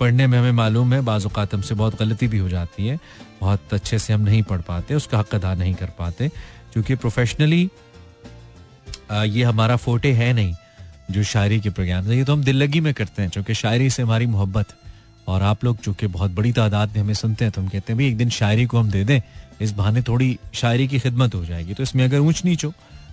पढ़ने 0.00 0.26
में 0.26 0.38
हमें 0.38 0.52
मालूम 0.52 0.92
है 0.94 1.00
बाज़ात 1.02 1.54
हमसे 1.54 1.74
बहुत 1.74 1.98
गलती 1.98 2.26
भी 2.28 2.38
हो 2.38 2.48
जाती 2.48 2.86
है, 2.86 2.98
बहुत 3.40 3.74
अच्छे 3.74 3.98
से 3.98 4.12
हम 4.12 4.20
नहीं 4.22 4.42
पढ़ 4.44 4.60
पाते, 4.62 4.94
उसका 4.94 5.18
हक 5.18 5.34
अदा 5.34 5.54
नहीं 5.54 5.74
कर 5.74 5.90
पाते, 5.98 6.28
क्योंकि 6.72 6.94
प्रोफेशनली 6.96 7.62
ये 9.12 9.42
हमारा 9.44 9.76
फोटे 9.78 10.12
है 10.12 10.32
नहीं, 10.32 10.54
जो 11.10 11.22
शायरी 11.24 11.60
के 11.60 11.70
प्रोग्राम 11.70 12.10
ये 12.12 12.24
तो 12.24 12.32
हम 12.32 12.44
दिल 12.44 12.56
लगी 12.56 12.80
में 12.80 12.92
करते 12.94 13.22
हैं 13.22 13.30
क्योंकि 13.30 13.54
शायरी 13.54 13.90
से 13.90 14.02
हमारी 14.02 14.26
मोहब्बत। 14.28 14.74
और 15.28 15.42
आप 15.42 15.64
लोग 15.64 15.78
चूँकि 15.78 16.06
बहुत 16.08 16.30
बड़ी 16.30 16.52
तादाद 16.52 16.92
में 16.92 17.00
हमें 17.00 17.14
सुनते 17.14 17.44
हैं 17.44 17.52
तो 17.52 17.60
हम 17.60 17.68
कहते 17.68 17.92
हैं, 17.92 17.98
भाई, 17.98 18.06
एक 18.08 18.16
दिन 18.18 18.30
शायरी 18.30 18.66
को 18.66 18.78
हम 18.78 18.90
दे 18.90 19.04
दें, 19.04 19.20
इस 19.60 19.72
बहाने 19.72 20.02
थोड़ी 20.02 20.38
शायरी 20.54 20.86
की 20.88 20.98
खिदमत 20.98 21.34
हो 21.34 21.44
जाएगी। 21.44 21.74
तो 21.74 21.82
इसमें 21.82 22.04
अगर 22.04 22.18
ऊँच 22.20 22.44
नीच 22.44 22.64
हो 22.64 22.72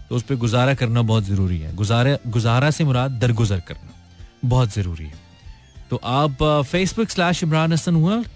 तो 0.09 0.15
उस 0.15 0.23
पर 0.23 0.35
गुजारा 0.37 0.73
करना 0.73 1.01
बहुत 1.03 1.23
ज़रूरी 1.23 1.57
है। 1.59 1.75
गुजारा 1.75 2.17
गुजारा 2.27 2.69
से 2.71 2.83
मुराद 2.83 3.11
दरगुजर 3.21 3.59
करना 3.67 3.93
बहुत 4.45 4.73
ज़रूरी 4.73 5.05
है। 5.05 5.25
तो 5.89 5.99
आप 6.05 6.43
Facebook 6.67 7.09
slash 7.09 7.43
Imran 7.43 7.73
Hasan 7.73 7.95
world 7.97 8.27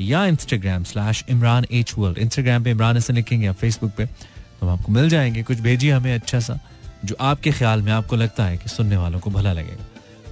या 0.00 0.24
Instagram 0.26 0.84
slash 0.84 1.24
Imran 1.30 1.66
H 1.72 1.94
world 1.98 2.18
Instagram 2.18 2.64
पे 2.64 2.70
इमरान 2.70 2.96
हसन 2.96 3.14
लिखेंगे 3.14 3.46
या 3.46 3.52
फेसबुक 3.54 3.90
पे 3.90 4.06
तो 4.06 4.66
हम 4.66 4.72
आपको 4.72 4.92
मिल 4.92 5.08
जाएँगे। 5.08 5.42
कुछ 5.42 5.60
भेजिए 5.60 5.92
हमें 5.92 6.14
अच्छा 6.14 6.40
सा, 6.40 6.58
जो 7.04 7.16
आपके 7.20 7.50
ख्याल 7.52 7.82
में 7.82 7.92
आपको 7.92 8.16
लगता 8.16 8.44
है 8.44 8.56
कि 8.56 8.68
सुनने 8.68 8.96
वालों 8.96 9.20
को 9.20 9.30
भला 9.30 9.52
लगेगा। 9.52 9.84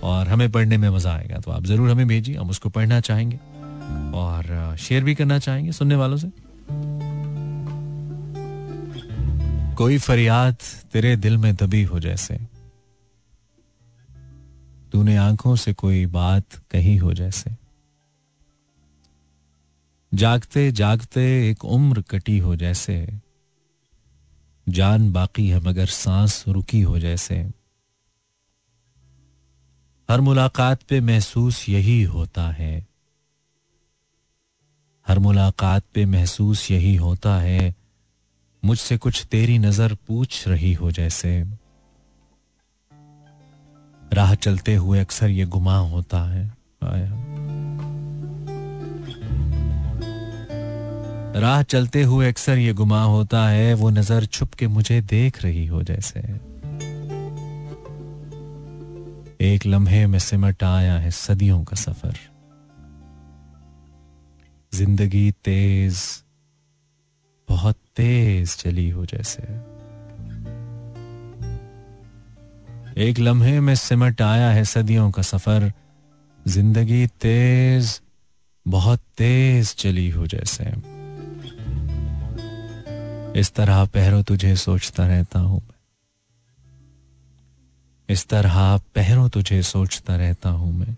और 0.02 0.28
हमें 0.28 0.50
पढ़ने 0.52 0.76
में 0.76 0.88
मज़ा 0.90 1.12
आएगा 1.12 1.38
तो 1.38 1.50
आप 1.50 1.64
ज़रूर 1.66 1.90
हमें 1.90 2.06
भेजिए, 2.08 2.36
हम 2.36 2.50
उसको 2.50 2.68
पढ़ना 2.68 3.00
चाहेंगे 3.00 3.38
और 4.16 4.76
शेयर 4.80 5.04
भी 5.04 5.14
करना 5.14 5.38
चाहेंगे 5.38 5.72
सुनने 5.72 5.94
वालों 5.96 6.16
से। 6.16 6.28
कोई 9.78 9.98
फरियाद 9.98 10.56
तेरे 10.92 11.16
दिल 11.16 11.36
में 11.36 11.54
दबी 11.54 11.82
हो 11.82 12.00
जैसे। 12.00 12.38
तूने 14.92 15.16
आँखों 15.16 15.56
से 15.56 15.72
कोई 15.72 16.06
बात 16.06 16.44
कही 16.70 16.96
हो 16.96 17.14
जैसे। 17.14 17.50
जागते 20.14 20.72
जागते 20.72 21.50
एक 21.50 21.64
उम्र 21.64 22.02
कटी 22.02 22.38
हो 22.38 22.56
जैसे। 22.56 23.20
जान 24.68 25.12
बाकी 25.12 25.48
है 25.48 25.60
मगर 25.60 25.86
सांस 25.86 26.44
रुकी 26.48 26.80
हो 26.80 26.98
जैसे। 26.98 27.50
हर 30.10 30.20
मुलाकात 30.20 30.82
पे 30.82 31.00
महसूस 31.00 31.68
यही 31.68 32.02
होता 32.02 32.50
है। 32.50 32.86
हर 35.08 35.18
मुलाकात 35.18 35.82
पे 35.94 36.04
महसूस 36.04 36.70
यही 36.70 36.94
होता 36.96 37.38
है 37.38 37.87
मुझसे 38.64 38.96
कुछ 38.96 39.24
तेरी 39.24 39.58
नज़र 39.58 39.94
पूछ 39.94 40.48
रही 40.48 40.72
हो 40.72 40.90
जैसे। 40.90 41.44
राह 44.12 44.34
चलते 44.34 44.74
हुए 44.74 45.00
अक्सर 45.00 45.28
ये 45.28 45.44
गुमा 45.44 45.76
होता 45.78 46.22
है। 46.30 46.44
आया। 46.84 47.10
राह 51.40 51.62
चलते 51.62 52.02
हुए 52.02 52.28
अक्सर 52.28 52.58
ये 52.58 52.72
गुमा 52.72 53.02
होता 53.02 53.48
है, 53.48 53.74
वो 53.74 53.90
नज़र 53.90 54.24
छुप 54.24 54.54
के 54.54 54.66
मुझे 54.66 55.00
देख 55.00 55.42
रही 55.42 55.66
हो 55.66 55.82
जैसे। 55.82 56.20
एक 59.44 59.66
लम्हे 59.66 60.06
में 60.06 60.18
सिमट 60.18 60.62
आया 60.64 60.98
है 60.98 61.10
सदियों 61.10 61.64
का 61.64 61.76
सफ़र। 61.76 62.16
ज़िंदगी 64.74 65.30
तेज, 65.30 66.24
बहुत 67.48 67.78
तेज 67.98 68.56
चली 68.56 68.90
हो 68.90 69.06
जैसे। 69.06 69.42
एक 73.02 73.18
लम्हे 73.18 73.60
में 73.60 73.74
सिमट 73.74 74.22
आया 74.22 74.50
है 74.50 74.64
सदियों 74.64 75.10
का 75.10 75.22
सफ़र। 75.22 75.72
ज़िंदगी 76.46 77.06
तेज, 77.06 78.00
बहुत 78.66 79.00
तेज 79.18 79.74
चली 79.74 80.08
हो 80.10 80.26
जैसे। 80.26 80.64
इस 83.40 83.52
तरह 83.54 83.84
पहरों 83.84 84.22
तुझे 84.22 84.56
सोचता 84.56 85.06
रहता 85.06 85.38
हूँ 85.38 85.60
मैं। 85.60 85.76
इस 88.08 88.28
तरह 88.28 88.76
पहरों 88.76 89.28
तुझे 89.28 89.62
सोचता 89.62 90.16
रहता 90.16 90.48
हूँ 90.50 90.72
मैं। 90.72 90.96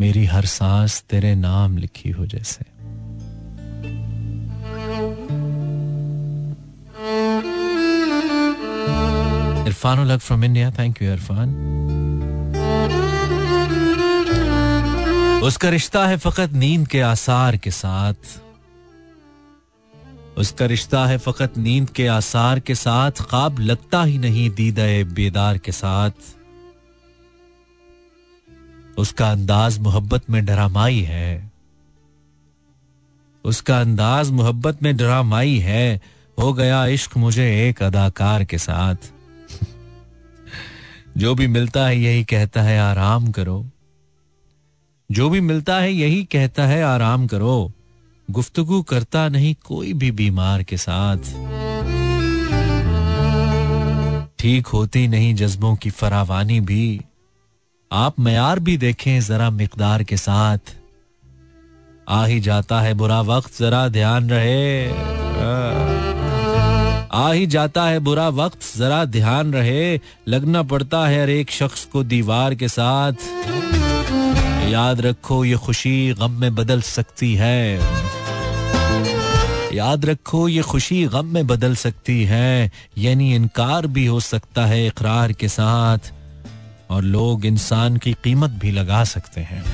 मेरी 0.00 0.24
हर 0.24 0.46
सांस 0.46 1.02
तेरे 1.10 1.34
नाम 1.34 1.78
लिखी 1.78 2.10
हो 2.10 2.26
जैसे। 2.26 2.64
Irfan 9.66 9.98
उलग 9.98 10.18
from 10.18 10.44
India 10.44 10.70
thank 10.70 11.02
you 11.02 11.12
Irfan 11.12 11.54
उसका 15.42 15.68
रिश्ता 15.68 16.06
है 16.06 16.16
फकत 16.16 16.52
नींद 16.52 16.86
के 16.88 17.00
आसार 17.00 17.56
के 17.56 17.70
साथ 17.70 18.38
उसका 20.38 20.66
रिश्ता 20.66 21.04
है 21.06 21.18
फकत 21.18 21.56
नींद 21.58 21.90
के 21.90 22.06
आसार 22.06 22.60
के 22.60 22.74
साथ 22.74 23.10
ख्वाब 23.10 23.58
लगता 23.58 24.02
ही 24.02 24.18
नहीं 24.18 24.48
दीदा 24.50 24.86
बेदार 25.14 25.58
के 25.58 25.72
साथ 25.72 26.34
उसका 28.98 29.30
अंदाज 29.30 29.78
मोहब्बत 29.78 30.30
में 30.30 30.44
डरामाई 30.46 31.00
है 31.00 31.50
उसका 33.44 33.80
अंदाज 33.80 34.30
मोहब्बत 34.30 34.82
में 34.82 34.96
डरामाई 34.96 35.56
है 35.58 36.00
हो 36.38 36.52
गया 36.52 36.86
इश्क 36.94 37.16
मुझे 37.16 37.68
एक 37.68 37.82
अदाकार 37.82 38.44
के 38.44 38.58
साथ 38.58 39.10
जो 41.16 41.34
भी 41.34 41.46
मिलता 41.46 41.86
है 41.86 41.98
यही 41.98 42.24
कहता 42.24 42.62
है, 42.62 42.80
आराम 42.80 43.30
करो। 43.30 43.66
जो 45.12 45.28
भी 45.28 45.40
मिलता 45.40 45.76
है 45.76 45.92
यही 45.92 46.24
कहता 46.24 46.66
है, 46.66 46.84
आराम 46.84 47.26
करो। 47.26 47.72
गुफ्तगु 48.30 48.82
करता 48.82 49.28
नहीं 49.28 49.54
कोई 49.64 49.92
भी 49.92 50.10
बीमार 50.10 50.62
के 50.62 50.76
साथ। 50.76 51.16
ठीक 54.38 54.66
होती 54.66 55.08
नहीं 55.08 55.34
जज्बों 55.34 55.76
की 55.76 55.90
फरावानी 55.90 56.60
भी। 56.60 57.00
आप 57.92 58.20
मैार 58.20 58.58
भी 58.58 58.76
देखें 58.76 59.20
जरा 59.20 59.50
मकदार 59.50 60.02
के 60.02 60.16
साथ। 60.16 60.58
आ 62.08 62.26
ही 62.26 62.40
जाता 62.40 62.80
है 62.80 62.94
बुरा 62.94 63.20
वक्त, 63.20 63.58
जरा 63.58 63.88
ध्यान 63.88 64.30
रहे। 64.30 64.90
आ 64.90 65.95
ही 67.16 67.46
जाता 67.46 67.84
है 67.84 67.98
बुरा 67.98 68.28
वक्त, 68.28 68.58
जरा 68.76 69.04
ध्यान 69.04 69.52
रहे, 69.52 70.00
लगना 70.28 70.62
पड़ता 70.62 71.08
है 71.08 71.22
हर 71.22 71.30
एक 71.30 71.50
शख्स 71.50 71.84
को 71.84 72.02
दीवार 72.02 72.54
के 72.54 72.68
साथ। 72.68 73.12
याद 74.68 75.00
रखो, 75.00 75.44
ये 75.44 75.56
खुशी 75.56 76.14
गम 76.14 76.30
में 76.30 76.54
बदल 76.54 76.82
सकती 76.82 77.34
है। 77.34 77.80
याद 79.76 80.04
रखो, 80.04 80.48
ये 80.48 80.62
खुशी 80.62 81.06
गम 81.06 81.26
में 81.26 81.46
बदल 81.46 81.76
सकती 81.76 82.24
है। 82.24 82.72
यानी 82.98 83.34
इनकार 83.34 83.86
भी 83.86 84.06
हो 84.06 84.20
सकता 84.20 84.66
है 84.66 84.86
इकरार 84.86 85.32
के 85.32 85.48
साथ। 85.48 85.98
और 86.90 87.02
लोग 87.02 87.46
इंसान 87.46 87.96
की 87.96 88.12
कीमत 88.12 88.50
भी 88.50 88.70
लगा 88.70 89.04
सकते 89.04 89.40
हैं। 89.40 89.64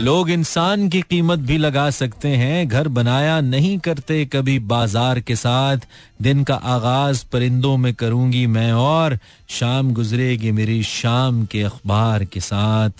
लोग 0.00 0.30
इंसान 0.30 0.88
की 0.88 1.02
कीमत 1.02 1.38
भी 1.38 1.56
लगा 1.58 1.90
सकते 1.90 2.28
हैं, 2.28 2.68
घर 2.68 2.88
बनाया 2.88 3.40
नहीं 3.40 3.78
करते 3.78 4.24
कभी 4.24 4.58
बाज़ार 4.58 5.20
के 5.20 5.36
साथ। 5.36 5.76
दिन 6.22 6.44
का 6.44 6.54
आगाज़ 6.54 7.24
परिंदों 7.32 7.76
में 7.76 7.94
करूँगी 7.94 8.46
मैं 8.46 8.72
और, 8.72 9.18
शाम 9.48 9.92
गुजरेगी 9.92 10.50
मेरी 10.50 10.82
शाम 10.82 11.44
के 11.46 11.62
अखबार 11.62 12.24
के 12.24 12.40
साथ। 12.40 12.90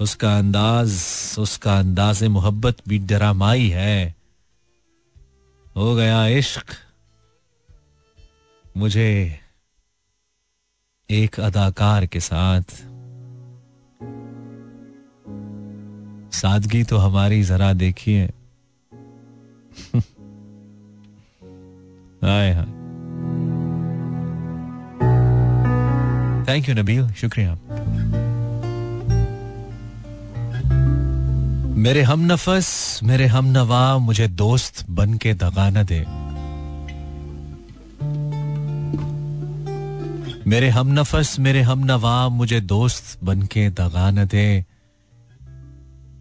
उसका 0.00 0.38
अंदाज 0.38 0.92
उसका 1.38 1.78
अंदाज 1.78 2.24
मोहब्बत 2.24 2.76
भी 2.88 2.98
डरामाई 2.98 3.68
है। 3.68 4.14
हो 5.76 5.94
गया 5.94 6.26
इश्क। 6.26 6.76
मुझे 8.76 9.40
एक 11.10 11.40
अदाकार 11.40 12.06
के 12.06 12.20
साथ। 12.20 12.97
सादगी 16.38 16.84
तो 16.84 16.96
हमारी 16.96 17.42
जरा 17.42 17.72
देखिए। 17.72 18.24
हाय। 22.24 22.54
थैंक 26.48 26.68
यू 26.68 26.74
नबील 26.74 27.12
शुक्रिया। 27.12 27.58
मेरे 31.74 32.02
हम 32.02 32.20
नफस, 32.20 33.00
मेरे 33.02 33.26
हम 33.26 33.44
नवा, 33.44 33.98
मुझे 33.98 34.28
दोस्त 34.28 34.90
बन 34.90 35.14
के 35.14 35.34
दगा 35.34 35.70
न 35.70 35.82
दे। 35.84 36.06
मेरे 40.50 40.68
हम 40.68 40.86
नफस, 40.86 41.36
मेरे 41.38 41.62
हम 41.62 41.78
नवा, 41.78 42.28
मुझे 42.28 42.60
दोस्त 42.60 43.24
बन 43.24 43.42
के 43.42 43.70
दगा 43.70 44.10
न 44.10 44.24
दे। 44.24 44.67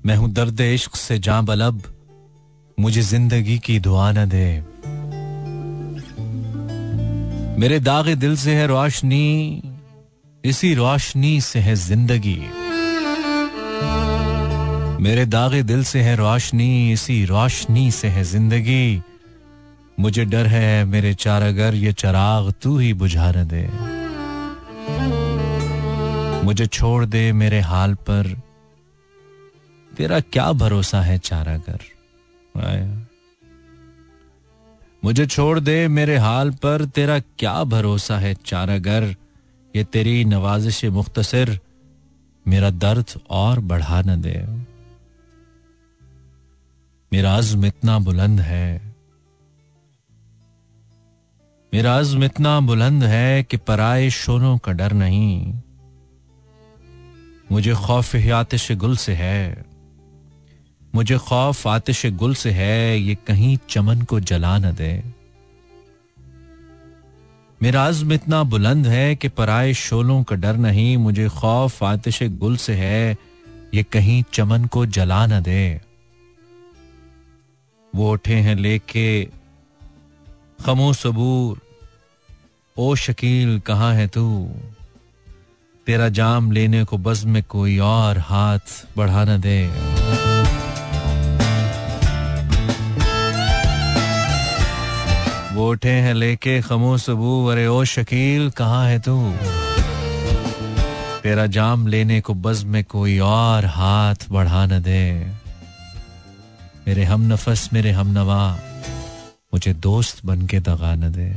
मैं 0.08 0.16
हूँ 0.16 0.30
दर्द 0.34 0.62
इश्क 0.62 0.96
से 0.96 1.18
जां 1.20 1.46
बलब, 1.46 1.82
मुझे 2.80 3.02
ज़िंदगी 3.02 3.58
की 3.60 3.80
दुआ 3.80 4.12
न 4.12 4.26
दे। 4.30 4.64
मेरे 7.60 7.80
दागे 7.80 8.16
दिल 8.16 8.36
से 8.36 8.56
है 8.56 8.68
रोशनी, 8.68 9.62
इसी 10.44 10.74
रोशनी 10.76 11.42
से 11.42 11.60
है 11.60 11.76
ज़िंदगी। 11.76 12.38
मेरे 15.04 15.26
दागे 15.26 15.62
दिल 15.64 15.84
से 15.84 16.02
है 16.02 16.16
रोशनी, 16.16 16.92
इसी 16.94 17.24
रोशनी 17.26 17.92
से 17.92 18.08
है 18.08 18.24
ज़िंदगी। 18.24 19.02
मुझे 20.00 20.26
डर 20.26 20.48
है, 20.48 20.86
मेरे 20.86 21.14
चारागर 21.14 21.76
ये 21.76 21.94
चराग 21.94 22.54
तू 22.62 22.78
ही 22.78 22.94
बुझा 22.94 23.32
न 23.32 23.48
दे। 23.48 23.68
मुझे 26.46 26.66
छोड़ 26.68 27.06
दे 27.06 27.32
मेरे 27.34 27.60
हाल 27.62 27.94
पर 27.94 28.36
तेरा 29.98 30.20
क्या 30.20 30.52
भरोसा 30.52 31.02
है 31.02 31.18
चारा 31.18 31.58
चारागर 31.58 33.08
मुझे 35.04 35.28
छोड़ 35.28 35.60
दे 35.60 35.88
मेरे 35.88 36.18
हाल 36.18 36.52
पर, 36.52 36.86
तेरा 36.86 37.20
क्या 37.20 37.64
भरोसा 37.64 38.18
है 38.18 38.34
चारागर? 38.34 39.16
ये 39.76 39.84
तेरी 39.84 40.26
नवाजिश 40.26 40.86
मुख्तसर, 40.86 41.60
मेरा 42.48 42.70
दर्द 42.70 43.06
और 43.30 43.60
बढ़ा 43.60 44.02
न 44.02 44.22
दे। 44.22 44.46
मेरा 47.14 47.38
अज़म 47.38 47.66
इतना 47.66 48.00
बुलंद 48.00 48.40
है, 48.40 48.96
मेरा 51.74 51.98
अज़म 52.00 52.24
इतना 52.24 52.60
बुलंद 52.60 53.04
है 53.04 53.44
कि 53.44 53.58
पराए 53.58 54.10
शोरों 54.10 54.58
का 54.58 54.72
डर 54.72 54.94
नहीं। 54.94 55.62
मुझे 57.52 57.74
खौफ 57.74 58.16
आतिश 58.16 58.72
गुल 58.72 58.98
से 58.98 59.14
है। 59.14 59.67
मुझे 60.98 61.18
खौफ 61.18 61.68
आतिश 61.68 62.06
गुल 62.06 62.34
से 62.36 62.52
है, 62.52 63.00
ये 63.00 63.16
कहीं 63.28 63.58
चमन 63.70 64.02
को 64.02 64.20
जला 64.20 64.58
न 64.58 64.72
दे। 64.76 65.04
मेरा 67.62 67.82
आज़म 67.84 68.14
इतना 68.14 68.44
बुलंद 68.44 68.88
है 68.88 69.16
कि 69.16 69.28
पराए 69.30 69.74
शोलों 69.74 70.24
का 70.24 70.36
डर 70.36 70.58
नहीं, 70.58 70.98
मुझे 70.98 71.28
खौफ 71.30 71.84
आतिश 71.84 72.24
गुल 72.24 72.58
से 72.58 72.74
है, 72.74 73.18
ये 73.74 73.84
कहीं 73.84 74.24
चमन 74.34 74.66
को 74.66 74.86
जला 74.86 75.26
न 75.26 75.42
दे। 75.42 75.82
वो 77.96 78.12
उठे 78.12 78.36
हैं 78.36 78.56
लेके 78.56 79.26
खमो 80.66 80.94
सबूर 80.94 81.60
ओ 82.78 82.96
शकील, 82.96 83.60
कहाँ 83.60 83.94
है 83.94 84.08
तू? 84.08 84.26
तेरा 85.88 86.10
जाम 86.10 86.52
लेने 86.52 86.84
को 86.84 86.98
बज 86.98 87.24
में 87.26 87.44
कोई 87.44 87.78
और 87.78 88.18
हाथ 88.18 88.76
बढ़ा 88.98 89.24
न 89.26 89.40
दे। 89.42 89.97
उठे 95.66 95.90
हैं 95.90 96.14
लेके 96.14 96.62
खमो 96.62 96.98
सबू 96.98 97.46
अरे 97.46 97.68
ओ 97.68 97.84
शकील, 97.84 98.50
कहाँ 98.50 98.86
है 98.88 99.00
तू? 99.00 99.34
तेरा 101.24 101.46
जाम 101.46 101.88
लेने 101.88 102.22
को 102.22 102.34
बज 102.34 102.64
में 102.64 102.84
कोई 102.84 103.20
और 103.20 103.66
हाथ 103.66 104.16
बढ़ा 104.30 104.66
न 104.66 104.80
दे। 104.82 105.32
मेरे 106.88 107.04
हम 107.04 107.34
नफस, 107.34 107.70
मेरे 107.74 107.92
हम 107.92 108.08
नवा, 108.08 108.60
मुझे 109.54 109.74
दोस्त 109.74 110.26
बन 110.26 110.48
के 110.48 110.60
दगा 110.60 110.96
न 110.96 111.12
दे। 111.12 111.30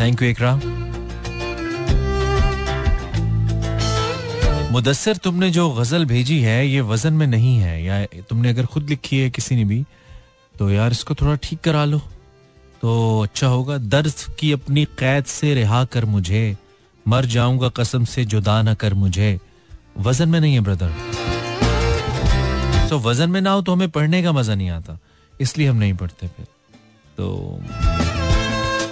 थैंक 0.00 0.22
यू 0.22 0.28
एकरा 0.28 0.60
मुदस्सर, 4.78 5.16
तुमने 5.16 5.50
जो 5.50 5.68
गज़ल 5.74 6.04
भेजी 6.04 6.38
है, 6.40 6.66
ये 6.66 6.80
वज़न 6.80 7.12
में 7.12 7.26
नहीं 7.26 7.56
है। 7.58 7.82
या 7.84 8.22
तुमने 8.28 8.48
अगर 8.48 8.66
खुद 8.66 8.88
लिखी 8.88 9.18
है 9.18 9.30
किसी 9.30 9.56
ने 9.56 9.64
भी 9.64 9.84
तो 10.54 10.70
यार 10.70 10.92
इसको 10.92 11.14
थोड़ा 11.14 11.34
ठीक 11.42 11.60
करा 11.60 11.84
लो। 11.84 11.98
तो 12.82 13.20
अच्छा 13.22 13.46
होगा, 13.46 13.78
दर्द 13.78 14.12
की 14.38 14.52
अपनी 14.52 14.84
कैद 14.98 15.24
से 15.26 15.54
रिहा 15.54 15.84
कर 15.84 16.04
मुझे। 16.04 16.56
मर 17.06 17.24
जाऊँगा 17.26 17.68
कसम 17.76 18.04
से, 18.04 18.24
जुदा 18.24 18.60
ना 18.62 18.74
कर 18.74 18.94
मुझे। 18.94 19.38
वज़न 19.98 20.28
में 20.28 20.40
नहीं 20.40 20.54
है 20.54 20.60
ब्रदर 20.60 20.90
तो 22.88 22.98
वज़न 23.00 23.30
में 23.30 23.40
ना 23.40 23.50
हो 23.50 23.62
तो 23.62 23.72
हमें 23.72 23.90
पढ़ने 23.90 24.22
का 24.22 24.32
मज़ा 24.32 24.54
नहीं 24.54 24.70
आता। 24.70 24.98
इसलिए 25.40 25.68
हम 25.68 25.76
नहीं 25.76 25.94
पढ़ते 25.94 26.28
फिर। 26.28 26.46
तो 27.18 27.26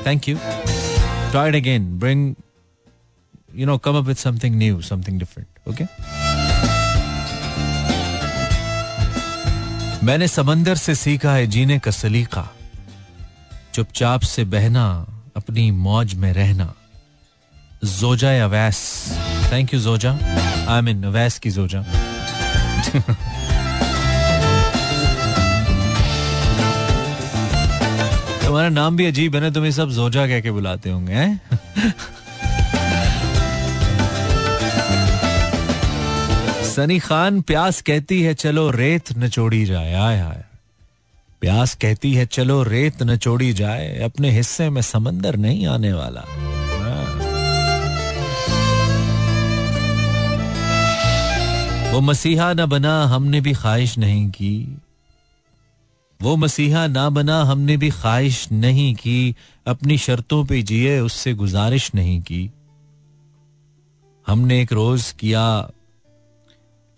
thank 0.06 0.28
you 0.28 0.36
tried 0.36 1.56
again 1.56 1.98
bring 1.98 2.34
you 3.58 3.66
know, 3.66 3.78
come 3.78 3.96
up 3.96 4.06
with 4.06 4.18
something 4.18 4.56
new, 4.62 4.80
something 4.86 5.18
different, 5.20 5.48
okay? 5.68 5.86
मैंने 10.04 10.28
समंदर 10.28 10.76
से 10.76 10.94
सीखा 10.94 11.32
है 11.32 11.46
जीने 11.46 11.78
का 11.78 11.90
सलीका। 11.90 12.46
चुपचाप 13.74 14.20
से 14.22 14.44
बहना, 14.44 14.84
अपनी 15.36 15.70
मौज 15.70 16.14
में 16.14 16.32
रहना। 16.32 16.74
जोजा 17.84 18.30
Awais 18.44 18.78
thank 19.52 19.74
you 19.74 19.80
जोजा। 19.80 20.12
I 20.74 20.80
mean 20.82 21.02
Awais 21.04 21.38
की 21.38 21.50
जोजा। 21.50 21.82
तुम्हारा 28.46 28.68
नाम 28.68 28.96
भी 28.96 29.06
अजीब 29.06 29.34
है 29.34 29.40
ना, 29.40 29.50
तुम्हें 29.50 29.72
सब 29.72 29.90
जोजा 29.90 30.26
कह 30.26 30.40
के 30.40 30.50
बुलाते 30.50 30.90
होंगे 30.90 31.26
सनी 36.76 36.98
खान, 36.98 37.40
प्यास 37.40 37.82
कहती 37.82 38.22
है 38.22 38.34
चलो 38.34 38.70
रेत 38.70 39.18
नचोड़ी 39.18 39.64
जाए 39.64 39.94
आय 39.94 40.20
आय 40.20 40.44
प्यास 41.40 41.74
कहती 41.74 42.14
है 42.14 42.26
चलो 42.26 42.62
रेत 42.62 43.02
नचोड़ी 43.02 43.52
जाए, 43.52 44.00
अपने 44.00 44.30
हिस्से 44.30 44.70
में 44.70 44.82
समंदर 44.82 45.36
नहीं 45.36 45.66
आने 45.66 45.92
वाला। 45.92 46.20
हाँ। 46.20 47.22
वो 51.92 52.00
मसीहा 52.00 52.52
ना 52.52 52.66
बना, 52.66 53.04
हमने 53.04 53.40
भी 53.40 53.52
ख्वाहिश 53.52 53.98
नहीं 53.98 54.30
की। 54.30 54.78
वो 56.22 56.36
मसीहा 56.36 56.86
ना 56.86 57.10
बना, 57.10 57.42
हमने 57.42 57.76
भी 57.76 57.90
ख्वाहिश 57.90 58.48
नहीं 58.52 58.94
की। 58.94 59.36
अपनी 59.66 59.98
शर्तों 59.98 60.44
पे 60.44 60.62
जिए, 60.62 61.00
उससे 61.00 61.34
गुजारिश 61.34 61.90
नहीं 61.94 62.22
की। 62.22 62.50
हमने 64.26 64.62
एक 64.62 64.72
रोज 64.72 65.14
किया 65.18 65.70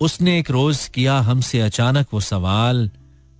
उसने 0.00 0.38
एक 0.38 0.50
रोज 0.50 0.88
किया 0.88 1.18
हमसे 1.18 1.60
अचानक 1.60 2.06
वो 2.12 2.20
सवाल। 2.20 2.90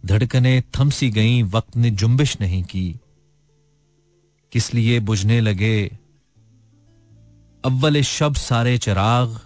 धड़कने 0.06 0.60
थमसी 0.60 1.10
गई, 1.10 1.42
वक्त 1.42 1.76
ने 1.76 1.90
जुम्बिश 1.90 2.36
नहीं 2.40 2.62
की। 2.62 2.96
किस 4.52 4.74
लिए 4.74 5.00
बुझने 5.00 5.40
लगे? 5.40 5.98
अव्वल 7.64 8.02
शब 8.02 8.34
सारे 8.34 8.78
चराग। 8.78 9.40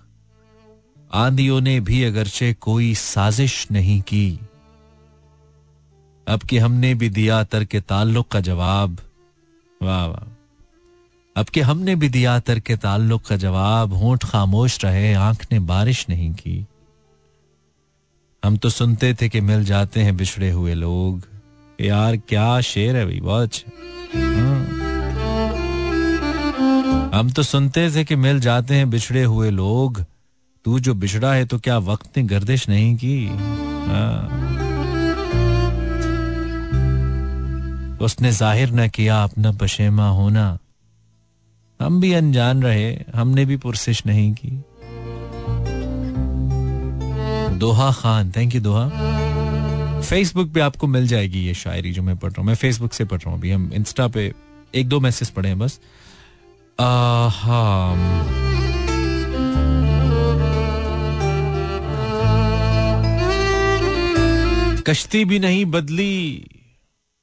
आंधियों 1.14 1.61
ने 1.61 1.81
भी 1.81 2.05
अगरचे 2.05 2.55
कोई 2.55 2.94
साजिश 2.94 3.68
नहीं 3.72 4.01
की। 4.01 4.38
अब 6.29 6.40
कि 6.40 6.59
हमने 6.59 6.94
भी 6.94 7.09
दिया 7.09 7.44
तर 7.44 7.64
के 7.64 7.81
ताल्लुक 7.81 8.29
का 8.29 8.40
जवाब। 8.40 8.98
वाह 9.83 10.07
वाह। 10.07 10.29
अब 11.37 11.46
कि 11.46 11.61
हमने 11.61 11.96
भी 11.96 12.09
दिया 12.09 12.40
तर 12.40 12.61
के 12.61 12.77
ताल्लुक 12.77 13.22
का 13.22 13.37
जवाब, 13.37 13.92
होंठ 13.92 14.25
खामोश 14.25 14.85
रहे, 14.85 15.14
आँख 15.14 15.46
ने 15.53 15.59
बारिश 15.59 16.07
नहीं 16.09 16.33
की। 16.33 16.66
हम 18.43 18.57
तो 18.57 18.71
सुनते 18.71 19.13
थे 19.15 19.29
कि 19.29 19.41
मिल 19.41 19.65
जाते 19.65 20.01
हैं 20.01 20.17
बिछड़े 20.17 20.51
हुए 20.51 20.75
लोग। 20.75 21.27
यार, 21.81 22.17
क्या 22.17 22.61
शेर 22.61 22.97
है 22.97 23.05
भाई, 23.05 23.21
बहुत 23.21 23.55
हाँ। 24.15 24.63
हम 27.15 27.31
तो 27.31 27.43
सुनते 27.43 27.91
थे 27.91 28.05
कि 28.05 28.17
मिल 28.17 28.41
जाते 28.41 28.75
हैं 28.75 28.91
बिछड़े 28.91 29.23
हुए 29.23 29.51
लोग। 29.51 30.05
तू 30.65 30.79
जो 30.81 30.95
बिछड़ा 30.95 31.33
है 31.35 31.45
तो 31.45 31.59
क्या 31.59 31.79
वक्त 31.79 32.17
ने 32.17 32.23
गर्दिश 32.23 32.69
नहीं 32.69 32.97
की? 32.97 33.27
हाँ। 33.87 34.41
उसने 38.01 38.33
ज़ाहिर 38.33 38.73
न 38.73 38.89
किया 38.89 39.23
अपना 39.25 39.53
पशेमा 39.53 40.09
होना। 40.09 40.59
हम 41.81 42.01
भी 42.01 42.13
अनजान 42.13 42.63
रहे, 42.63 43.05
हमने 43.15 43.45
भी 43.45 43.57
पुरसिश 43.57 44.07
नहीं 44.07 44.33
की। 44.35 44.63
Doha 47.62 47.90
Khan. 47.92 48.33
Thank 48.37 48.55
you 48.55 48.61
Doha. 48.61 48.87
Facebook 50.03 50.53
पे 50.53 50.61
आपको 50.61 50.87
मिल 50.88 51.07
जाएगी 51.09 51.40
ये 51.40 51.55
शायरी 51.55 51.92
जो 51.92 52.03
मैं 52.03 52.16
पढ़ 52.16 52.31
रहा 52.31 52.40
हूँ। 52.40 52.46
मैं 52.46 52.55
फेसबुक 52.57 52.92
से 52.92 53.05
पढ़ 53.05 53.18
रहा 53.18 53.31
हूँ 53.31 53.38
अभी। 53.38 53.51
हम 53.51 53.70
इंस्टा 53.75 54.07
पे 54.09 54.33
एक 54.75 54.88
दो 54.88 55.01
मैसेज 55.01 55.31
पढ़े 55.31 55.48
हैं 55.48 55.59
बस। 55.59 55.79
हाँ 56.79 57.96
कश्ती 64.87 65.25
भी 65.25 65.38
नहीं 65.38 65.64
बदली, 65.66 66.46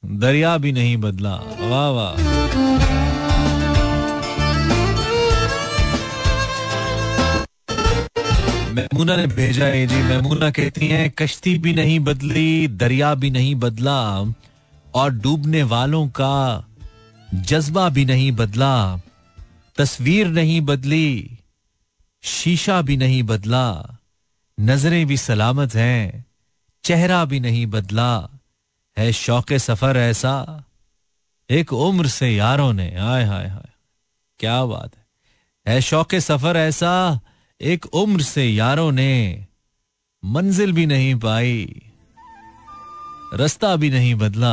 दरिया 0.02 0.56
भी 0.58 0.72
नहीं 0.72 0.96
बदला। 0.96 1.34
वाह 1.60 1.88
वाह। 1.90 2.89
मैमूना 8.80 9.16
ने 9.16 9.26
भेजा 9.26 9.66
है 9.66 9.86
जी। 9.86 9.96
मैमूना 9.96 10.50
कहती 10.50 10.88
हैं, 10.88 11.10
कश्ती 11.10 11.58
भी 11.58 11.72
नहीं 11.72 12.00
बदली, 12.00 12.68
दरिया 12.68 13.14
भी 13.14 13.30
नहीं 13.30 13.54
बदला 13.54 14.00
और 14.94 15.10
डूबने 15.10 15.62
वालों 15.62 16.08
का 16.08 16.64
जज्बा 17.34 17.88
भी 17.88 18.04
नहीं 18.04 18.32
बदला, 18.32 19.00
तस्वीर 19.76 20.26
नहीं 20.26 20.60
बदली, 20.60 21.38
शीशा 22.22 22.82
भी 22.82 22.96
नहीं 22.96 23.22
बदला, 23.22 23.96
नज़रें 24.60 25.06
भी 25.06 25.16
सलामत 25.16 25.74
हैं, 25.74 26.26
चेहरा 26.84 27.24
भी 27.24 27.40
नहीं 27.40 27.66
बदला। 27.66 28.28
है 28.98 29.12
शौक 29.12 29.52
सफ़र 29.52 29.96
ऐसा, 29.96 30.64
एक 31.50 31.72
उम्र 31.72 32.06
से 32.06 32.36
यारों 32.36 32.72
ने। 32.72 32.96
आय 32.96 33.24
हाय 33.24 33.46
हाय 33.46 33.68
क्या 34.38 34.64
बात 34.64 34.90
है। 34.96 35.06
है 35.68 35.80
शौक 35.80 36.14
सफ़र 36.14 36.56
ऐसा 36.56 37.20
एक 37.60 37.86
उम्र 37.86 38.22
से 38.22 38.44
यारों 38.44 38.90
ने 38.92 39.46
मंजिल 40.22 40.72
भी 40.72 40.84
नहीं 40.86 41.14
पाई, 41.14 41.82
रास्ता 43.34 43.74
भी 43.76 43.90
नहीं 43.90 44.14
बदला, 44.14 44.52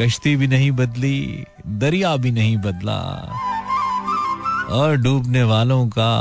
कश्ती 0.00 0.34
भी 0.36 0.46
नहीं 0.46 0.70
बदली, 0.70 1.44
दरिया 1.66 2.14
भी 2.16 2.30
नहीं 2.30 2.56
बदला, 2.56 2.98
और 4.70 4.96
डूबने 4.96 5.42
वालों 5.42 5.86
का 5.88 6.12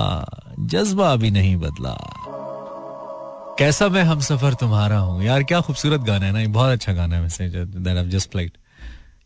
जज्बा 0.60 1.16
भी 1.16 1.32
नहीं 1.32 1.56
बदला। 1.56 1.96
कैसा 3.60 3.88
मैं 3.90 4.04
हम 4.04 4.20
सफ़र 4.22 4.54
तुम्हारा 4.54 4.98
हूँ? 4.98 5.24
यार, 5.24 5.44
क्या 5.44 5.62
खूबसूरत 5.62 6.02
गाना 6.02 6.26
है 6.26 6.32
ना, 6.32 6.40
ये 6.40 6.48
बहुत 6.50 6.72
अच्छा 6.72 6.94
गाना 6.94 7.16
है 7.16 7.22
वैसे 7.22 7.50
जस्ट 8.10 8.32
प्लेड 8.32 8.52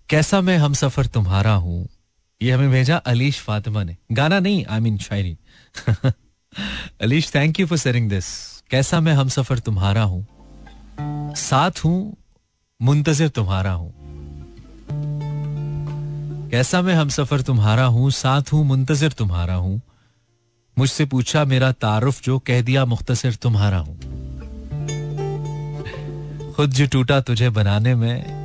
कैसा 0.09 0.41
मैं 0.41 0.57
हम 0.57 0.73
सफ़र 0.73 1.05
तुम्हारा 1.07 1.53
हूँ? 1.55 1.88
ये 2.41 2.51
हमें 2.51 2.69
भेजा 2.71 2.97
अलीश 2.97 3.39
फातिमा 3.39 3.83
ने। 3.83 3.95
गाना 4.12 4.39
नहीं 4.39 4.65
I 4.65 4.79
mean 4.79 4.97
Shayari. 4.99 5.38
Alish 7.01 7.36
thank 7.36 7.59
you 7.59 7.67
for 7.67 7.77
sharing 7.77 8.09
this 8.09 8.25
कैसा 8.69 8.99
मैं 8.99 9.13
हम 9.13 9.29
सफ़र 9.29 9.59
तुम्हारा 9.59 10.03
हूँ? 10.03 10.27
साथ 11.36 11.71
हूँ, 11.86 12.17
मुंतजर 12.81 13.27
तुम्हारा 13.27 13.71
हूँ। 13.71 13.93
कैसा 16.51 16.81
मैं 16.81 16.95
हम 16.95 17.09
सफ़र 17.09 17.41
तुम्हारा 17.41 17.86
हूँ, 17.86 18.12
साथ 18.12 18.41
हूँ, 18.53 18.65
मुंतजर 18.65 19.12
तुम्हारा 19.12 19.55
हूँ? 19.55 19.81
मुझसे 20.77 21.05
पूछा, 21.05 21.45
मेरा 21.45 21.71
तारुफ 21.71 22.23
जो 22.23 22.39
कह 22.39 22.62
दिया, 22.62 22.86
मुख्तसर 22.86 23.33
तुम्हारा 23.33 23.77
हूँ। 23.77 23.97
खुद 26.53 26.71
जो 26.71 26.88
टूटा 26.88 27.21
तुझे 27.21 27.49
बनाने 27.49 27.95
में, 27.95 28.43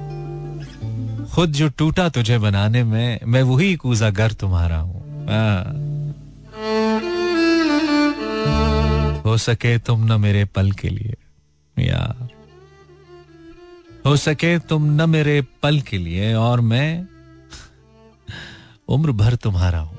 खुद 1.35 1.53
जो 1.53 1.69
टूटा 1.69 2.09
तुझे 2.09 2.39
बनाने 2.39 2.85
में, 2.85 3.21
मैं 3.25 3.43
वही 3.43 3.77
कूजा 3.77 4.11
घर 4.11 4.33
तुम्हारा 4.33 4.79
हूँ। 4.79 5.19
हो 9.29 9.37
सके 9.37 9.79
तुम 9.79 10.05
न 10.13 10.21
मेरे 10.21 10.45
पल 10.57 10.71
के 10.73 10.89
लिए 10.89 11.15
यार 11.77 12.29
हो 14.07 14.17
सके 14.17 14.59
तुम 14.59 14.85
न 15.01 15.09
मेरे 15.11 15.41
पल 15.63 15.81
के 15.89 15.99
लिए 15.99 16.35
और 16.35 16.61
मैं 16.71 16.91
उम्र 18.89 19.13
भर 19.13 19.35
तुम्हारा 19.37 19.79
हूँ। 19.79 19.97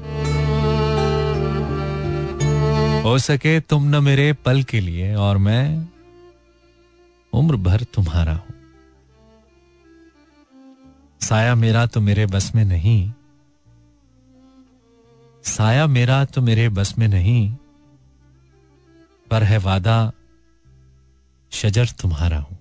हो 3.04 3.18
सके 3.20 3.60
तुम 3.60 3.84
न 3.90 4.04
मेरे 4.04 4.32
पल 4.46 4.64
के 4.64 4.80
लिए 4.80 5.14
और 5.16 5.38
मैं 5.38 5.66
उम्र 7.34 7.56
भर 7.68 7.84
तुम्हारा 7.94 8.34
हूँ। 8.34 8.54
साया 11.22 11.56
मेरा 11.56 11.86
तो 11.86 12.02
मेरे 12.02 12.26
बस 12.26 12.52
में 12.56 12.64
नहीं, 12.66 13.12
साया 15.46 15.88
मेरा 15.88 16.24
तो 16.26 16.42
मेरे 16.42 16.70
बस 16.70 16.98
में 16.98 17.08
नहीं 17.08 17.42
पर 19.32 19.44
है 19.44 19.58
वादा, 19.58 20.12
शजर 21.52 21.86
तुम्हारा 21.86 22.38
हूँ। 22.38 22.58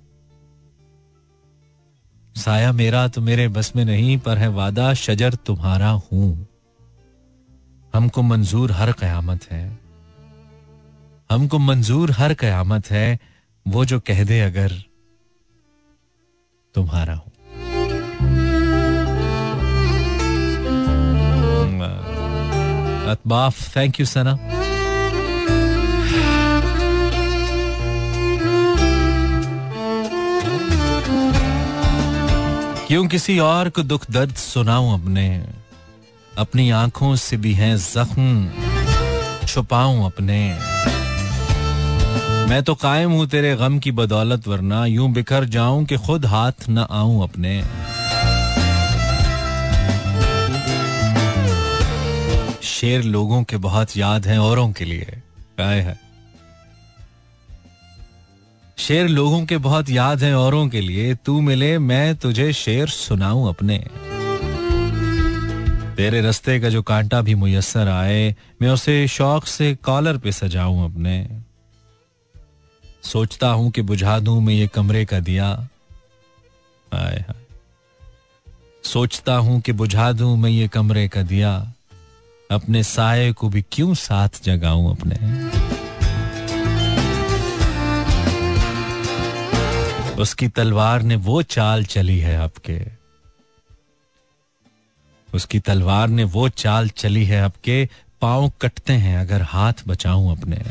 साया 2.37 2.73
मेरा 2.73 3.09
तो 3.09 3.21
मेरे 3.21 3.49
बस 3.49 3.73
में 3.77 3.85
नहीं, 3.85 4.19
पर 4.19 4.39
है 4.39 4.49
वादा, 4.49 4.95
शजर 4.95 5.35
तुम्हारा 5.35 5.91
हूँ। 5.91 6.47
हमको 7.95 8.23
मंजूर 8.23 8.73
हर 8.73 8.93
कयामत 8.93 9.45
है। 9.51 9.79
हमको 11.31 11.59
मंजूर 11.59 12.11
हर 12.11 12.35
कयामत 12.35 12.91
है, 12.91 13.19
वो 13.69 13.85
जो 13.85 14.01
कह 14.01 14.25
दे 14.25 14.41
अगर 14.41 14.73
तुम्हारा 16.75 17.15
हूँ। 17.15 17.33
अतबाफ 23.11 23.77
थैंक 23.77 24.01
यू 24.01 24.07
सना। 24.07 24.58
क्यों 32.89 33.07
किसी 33.07 33.39
और 33.39 33.69
को 33.69 33.83
दुख 33.83 34.11
दर्द 34.11 34.35
सुनाऊं 34.35 35.01
अपने? 35.01 35.45
अपनी 36.39 36.71
आँखों 36.71 37.17
से 37.17 37.37
भी 37.37 37.53
हैं 37.53 37.77
जख्म, 37.77 38.51
छुपाऊं 39.47 40.07
अपने। 40.07 40.59
मैं 42.51 42.63
तो 42.63 42.75
कायम 42.75 43.11
हूँ 43.11 43.27
तेरे 43.27 43.57
गम 43.57 43.79
की 43.79 43.93
बदौलत, 43.93 44.49
वरना 44.49 44.87
यूँ 44.87 45.13
बिखर 45.13 45.45
जाऊँ 45.45 45.85
कि 45.85 45.97
खुद 45.97 46.27
हाथ 46.27 46.53
न 46.69 46.79
आऊँ 46.79 47.23
अपने। 47.23 47.65
शेर 52.63 53.03
लोगों 53.03 53.43
के 53.43 53.57
बहुत 53.57 53.97
याद 53.97 54.27
हैं 54.27 54.39
औरों 54.39 54.73
के 54.73 54.85
लिए। 54.85 55.23
है। 55.61 56.08
शेर 58.79 59.09
लोगों 59.09 59.47
के 59.47 59.57
बहुत 59.57 59.91
याद 59.91 60.23
हैं 60.23 60.35
औरों 60.35 60.69
के 60.69 60.81
लिए। 60.81 61.15
तू 61.15 61.41
मिले, 61.41 61.79
मैं 61.79 62.17
तुझे 62.17 62.53
शेर 62.53 62.89
सुनाऊं 62.89 63.49
अपने। 63.49 63.79
तेरे 65.97 66.21
रस्ते 66.21 66.61
का 66.61 66.69
जो 66.69 66.83
कांटा 66.83 67.21
भी 67.21 67.35
मुयसर 67.35 67.89
आए, 67.89 68.37
मैं 68.63 68.69
उसे 68.69 69.09
शौक 69.09 69.47
से 69.47 69.75
कॉलर 69.75 70.19
पे 70.19 70.33
सजाऊं 70.33 70.93
अपने। 70.93 71.29
सोचता 73.03 73.49
हूँ 73.49 73.71
कि 73.71 73.83
बुझा 73.83 74.19
दूँ 74.19 74.43
मैं 74.43 74.55
ये 74.55 74.67
कमरे 74.67 75.05
का 75.05 75.21
दिया। 75.21 75.69
आए 76.95 77.25
हाय। 77.29 77.35
सोचता 78.85 79.37
हूँ 79.37 79.61
कि 79.61 79.73
बुझा 79.73 80.13
दूँ 80.13 80.37
मैं 80.37 80.51
ये 80.51 80.69
कमरे 80.69 81.09
का 81.09 81.23
दिया। 81.23 81.73
अपने 82.51 82.83
साय 82.83 83.33
को 83.33 83.49
भी 83.49 83.65
क्यों 83.73 83.95
साथ 83.95 84.29
जगाऊं 84.45 84.91
अपने? 84.91 85.17
उसकी 90.19 90.49
तलवार 90.49 91.03
ने 91.03 91.17
वो 91.17 91.43
चाल 91.43 91.85
चली 91.85 92.19
है 92.19 92.37
आपके। 92.37 92.87
उसकी 95.35 95.61
तलवार 95.61 96.09
ने 96.09 96.25
वो 96.25 96.49
चाल 96.49 96.89
चली 96.89 97.25
है 97.25 97.41
आपके। 97.41 97.89
पाँव 98.21 98.53
कटते 98.63 98.93
हैं, 98.93 99.19
अगर 99.19 99.43
हाथ 99.43 99.73
बचाऊं 99.87 100.37
अपने। 100.37 100.63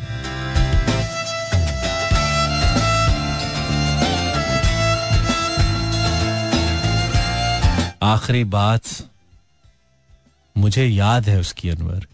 आखिरी 8.03 8.43
बात 8.43 8.81
मुझे 10.57 10.85
याद 10.85 11.29
है 11.29 11.39
उसकी 11.39 11.69
अनवर। 11.69 12.07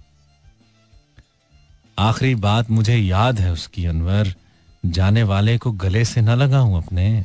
आखिरी 2.00 2.36
बात 2.36 2.70
मुझे 2.70 2.96
याद 2.96 3.40
है 3.40 3.52
उसकी 3.52 3.86
अनवर। 3.86 4.34
जाने 4.86 5.24
वाले 5.24 5.58
को 5.58 5.72
गले 5.72 6.06
से 6.06 6.22
न 6.22 6.30
लगाऊँ 6.30 6.78
अपने। 6.78 7.24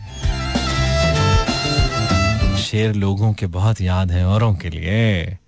शेर 2.62 2.94
लोगों 2.94 3.33
के 3.33 3.47
बहुत 3.47 3.81
याद 3.81 4.12
है 4.12 4.27
औरों 4.27 4.55
के 4.55 4.71
लिए। 4.71 5.38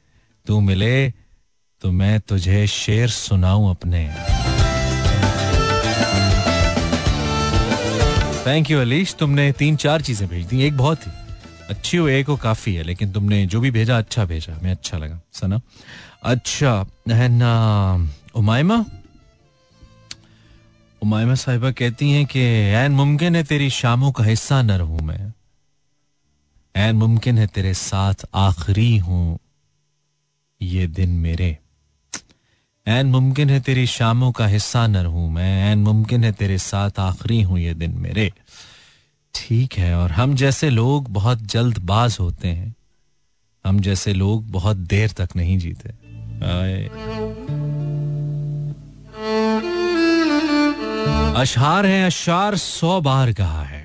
तू 0.46 0.60
मिले 0.60 1.10
तो 1.82 1.92
मैं 1.92 2.20
तुझे 2.20 2.66
शेर 2.66 3.08
सुनाऊं 3.08 3.70
अपने। 3.70 4.08
थैंक 8.46 8.70
यू 8.70 8.80
अलीश 8.80 9.14
तुमने 9.14 9.52
तीन 9.52 9.76
चार 9.76 10.00
चीज़ें 10.00 10.28
भेज 10.28 10.46
दी, 10.46 10.62
एक 10.62 10.76
बहुत 10.76 11.06
ही। 11.06 11.12
अच्छी 11.70 11.96
हो, 11.96 12.08
एक 12.08 12.26
हो 12.26 12.36
काफ़ी 12.36 12.74
है, 12.74 12.82
लेकिन 12.82 13.12
तुमने 13.12 13.46
जो 13.46 13.60
भी 13.60 13.70
भेजा 13.70 13.98
अच्छा 13.98 14.24
भेजा 14.24 14.54
हमें 14.54 14.70
अच्छा 14.70 14.98
लगा, 14.98 15.20
सना। 15.32 15.60
अच्छा 16.22 16.86
है 17.08 17.28
ना, 17.28 18.08
उमायमा? 18.34 18.84
उमायमा 21.02 21.34
साहिबा 21.34 21.70
कहती 21.70 22.10
हैं 22.10 22.24
कि 22.26 22.40
एन 22.76 22.92
मुमकिन 22.92 23.36
है 23.36 23.42
तेरी 23.44 23.68
शामों 23.70 24.10
का 24.12 24.24
हिस्सा 24.24 24.60
न 24.62 24.70
रहूँ 24.70 25.00
मैं। 25.00 25.32
एन 26.74 26.96
मुमकिन 26.96 27.38
है 27.38 27.46
तेरे 27.46 27.72
साथ 27.74 28.24
आखिरी 28.34 28.96
हूँ, 28.98 29.38
ये 30.60 30.86
दिन 30.86 31.10
मेरे। 31.18 31.56
एन 32.86 33.06
मुमकिन 33.06 33.50
है 33.50 33.60
तेरी 33.60 33.86
शामों 33.86 34.30
का 34.32 34.46
हिस्सा 34.46 34.86
न 34.86 34.96
रहूँ 34.96 35.30
मैं। 35.30 35.70
एन 35.70 35.78
मुमकिन 35.78 36.24
है 36.24 36.32
तेरे 36.32 36.58
साथ 36.58 36.98
आखिरी 36.98 37.40
हूँ, 37.42 37.58
ये 37.58 37.74
दिन 37.74 37.94
मेरे। 37.98 38.30
ठीक 39.34 39.74
है, 39.74 39.94
और 39.96 40.12
हम 40.12 40.34
जैसे 40.34 40.70
लोग 40.70 41.08
बहुत 41.08 41.42
जल्दबाज 41.46 42.16
होते 42.20 42.48
हैं, 42.48 42.74
हम 43.64 43.80
जैसे 43.80 44.12
लोग 44.12 44.50
बहुत 44.50 44.76
देर 44.76 45.10
तक 45.10 45.36
नहीं 45.36 45.58
जीते। 45.58 45.88
अशार 51.36 51.86
है, 51.86 52.06
अशार 52.06 52.56
सौ 52.56 53.00
बार 53.00 53.32
कहा 53.32 53.62
है। 53.62 53.82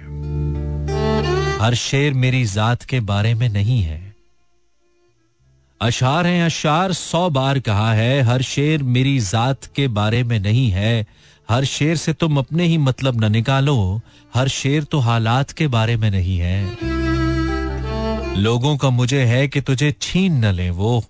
हर 1.60 1.76
शेर 1.76 2.14
मेरी 2.14 2.46
जात 2.46 2.84
के 2.84 3.00
बारे 3.00 3.34
में 3.34 3.50
नहीं 3.50 3.82
है। 3.82 4.16
अशार 5.82 6.28
है, 6.28 6.46
अशार 6.46 6.94
सौ 6.94 7.30
बार 7.30 7.60
कहा 7.60 7.94
है, 7.94 8.22
हर 8.22 8.42
शेर 8.42 8.84
मेरी 8.84 9.20
जात 9.20 9.66
के 9.76 9.88
बारे 9.88 10.24
में 10.24 10.40
नहीं 10.40 10.70
है। 10.70 11.06
हर 11.50 11.66
शेर 11.66 11.96
से 11.96 12.14
तुम 12.14 12.38
अपने 12.38 12.66
ही 12.66 12.78
मतलब 12.78 13.26
न 13.26 13.32
निकालो, 13.32 14.02
हर 14.34 14.48
शेर 14.48 14.84
तो 14.84 15.00
हालात 15.00 15.52
के 15.52 15.68
बारे 15.68 15.98
में 15.98 16.12
नहीं 16.12 16.38
है। 16.38 16.78
लोगों 18.38 18.78
का 18.78 18.90
मुझे 18.90 19.24
है 19.24 19.48
कि 19.48 19.62
तुझे 19.62 19.96
छीन 20.02 20.46
न 20.46 20.46
ले 20.46 20.70
वो, 20.70 21.06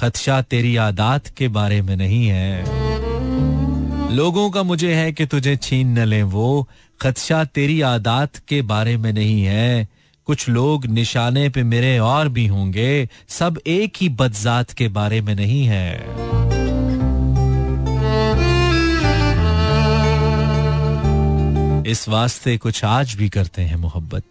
खदशा 0.00 0.42
तेरी 0.42 0.76
आदात 0.76 1.26
के 1.26 1.48
बारे 1.48 1.82
में 1.82 1.96
नहीं 1.96 2.26
है। 2.26 2.81
लोगों 4.12 4.50
का 4.50 4.62
मुझे 4.62 4.94
है 4.94 5.12
कि 5.12 5.26
तुझे 5.26 5.56
छीन 5.56 5.98
न 5.98 6.04
ले 6.04 6.22
वो। 6.22 6.68
खदशा 7.00 7.44
तेरी 7.44 7.80
आदात 7.80 8.36
के 8.36 8.62
बारे 8.62 8.96
में 8.96 9.12
नहीं 9.12 9.44
है। 9.44 9.88
कुछ 10.24 10.48
लोग 10.48 10.86
निशाने 10.86 11.48
पे 11.48 11.62
मेरे 11.62 11.98
और 11.98 12.28
भी 12.28 12.46
होंगे। 12.46 13.08
सब 13.28 13.60
एक 13.66 13.92
ही 14.00 14.08
बदजात 14.08 14.70
के 14.70 14.88
बारे 14.88 15.20
में 15.20 15.34
नहीं 15.34 15.64
है। 15.64 16.04
इस 21.86 22.08
वास्ते 22.08 22.58
कुछ 22.58 22.84
आज 22.84 23.14
भी 23.14 23.28
करते 23.28 23.62
हैं 23.62 23.76
मोहब्बत। 23.76 24.24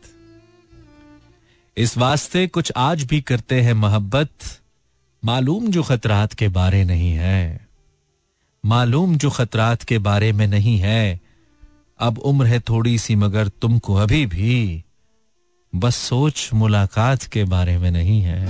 इस 1.77 1.97
वास्ते 1.97 2.47
कुछ 2.47 2.71
आज 2.77 3.03
भी 3.03 3.21
करते 3.21 3.61
हैं 3.61 3.73
मोहब्बत। 3.73 4.29
मालूम 5.25 5.67
जो 5.67 5.83
खतरात 5.83 6.33
के 6.33 6.47
बारे 6.47 6.83
नहीं 6.83 7.11
है। 7.11 7.70
मालूम 8.65 9.15
जो 9.17 9.29
खतरात 9.29 9.83
के 9.83 9.97
बारे 9.97 10.31
में 10.31 10.47
नहीं 10.47 10.77
है। 10.77 11.19
अब 11.99 12.17
उम्र 12.17 12.45
है 12.45 12.59
थोड़ी 12.59 12.97
सी, 12.97 13.15
मगर 13.15 13.47
तुमको 13.47 13.95
अभी 13.95 14.25
भी 14.25 14.83
बस 15.73 15.95
सोच 15.95 16.49
मुलाकात 16.53 17.23
के 17.23 17.43
बारे 17.43 17.77
में 17.77 17.89
नहीं 17.91 18.21
है। 18.21 18.45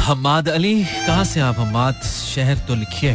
हमाद 0.00 0.48
अली, 0.48 0.84
कहाँ 0.84 1.24
से 1.24 1.40
आप 1.40 1.58
हमाद 1.58 2.02
शहर 2.04 2.58
तो 2.58 2.74
लिखिए। 2.74 3.14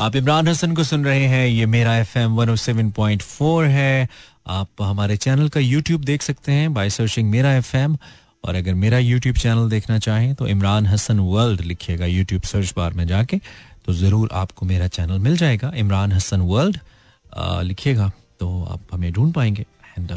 आप 0.00 0.16
इमरान 0.16 0.48
हसन 0.48 0.74
को 0.74 0.84
सुन 0.84 1.04
रहे 1.04 1.26
हैं, 1.26 1.46
ये 1.46 1.66
Mera 1.66 1.96
F 1.96 2.18
M 2.18 2.32
one 2.32 2.54
seven 2.56 2.90
point 2.90 3.22
four 3.22 3.66
है। 3.66 4.08
आप 4.46 4.82
हमारे 4.82 5.16
चैनल 5.16 5.48
का 5.48 5.60
यूट्यूब 5.60 6.04
देख 6.04 6.22
सकते 6.22 6.52
हैं 6.52 6.74
by 6.74 6.90
searching 6.90 7.30
Mera 7.30 7.52
F 7.54 7.76
M 7.76 7.96
और 8.44 8.54
अगर 8.54 8.74
मेरा 8.74 8.98
यूट्यूब 8.98 9.36
चैनल 9.36 9.68
देखना 9.70 9.98
चाहें 9.98 10.34
तो 10.34 10.46
इमरान 10.48 10.86
हसन 10.86 11.18
वर्ल्ड 11.20 11.60
लिखिएगा 11.62 12.06
यूट्यूब 12.06 12.42
सर्च 12.44 12.72
बार 12.76 12.92
में 12.92 13.06
जाके 13.06 13.38
तो 13.86 13.92
ज़रूर 13.94 14.28
आपको 14.32 14.66
मेरा 14.66 14.86
चैनल 14.88 15.18
मिल 15.18 15.36
जाएगा, 15.36 15.72
इमरान 15.76 16.12
हसन 16.12 16.40
वर्ल्ड 16.42 16.78
लिखिएगा 17.64 18.10
तो 18.40 18.64
आप 18.64 18.80
हमें 18.92 19.12
ढूंढ 19.12 19.32
पाएँगे 19.34 19.66
एंड 19.98 20.12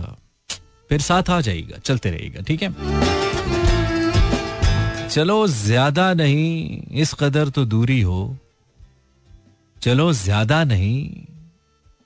फिर 0.90 1.02
साथ 1.02 1.30
आ 1.30 1.40
जाइएगा, 1.42 1.78
चलते 1.78 2.10
रहिएगा, 2.12 2.42
ठीक 2.42 2.64
है? 2.64 2.70
चलो 5.10 5.46
ज़्यादा 5.48 6.14
नहीं, 6.14 6.82
इस 6.94 7.14
कदर 7.14 7.50
तो 7.50 7.66
दूरी 7.66 8.02
हो। 8.02 8.38
चलो 9.78 10.12
ज़्यादा 10.14 10.64
नहीं, 10.64 11.10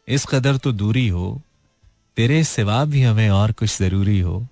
इस 0.08 0.26
कदर 0.26 0.58
तो 0.58 0.72
दूरी 0.74 1.08
हो। 1.08 1.42
तेरे 2.18 2.44
सिवा 2.44 2.84
भी 2.86 3.02
हमें 3.02 3.30
और 3.30 3.52
कुछ 3.52 3.78
ज़रूरी 3.78 4.20
हो। 4.20 4.46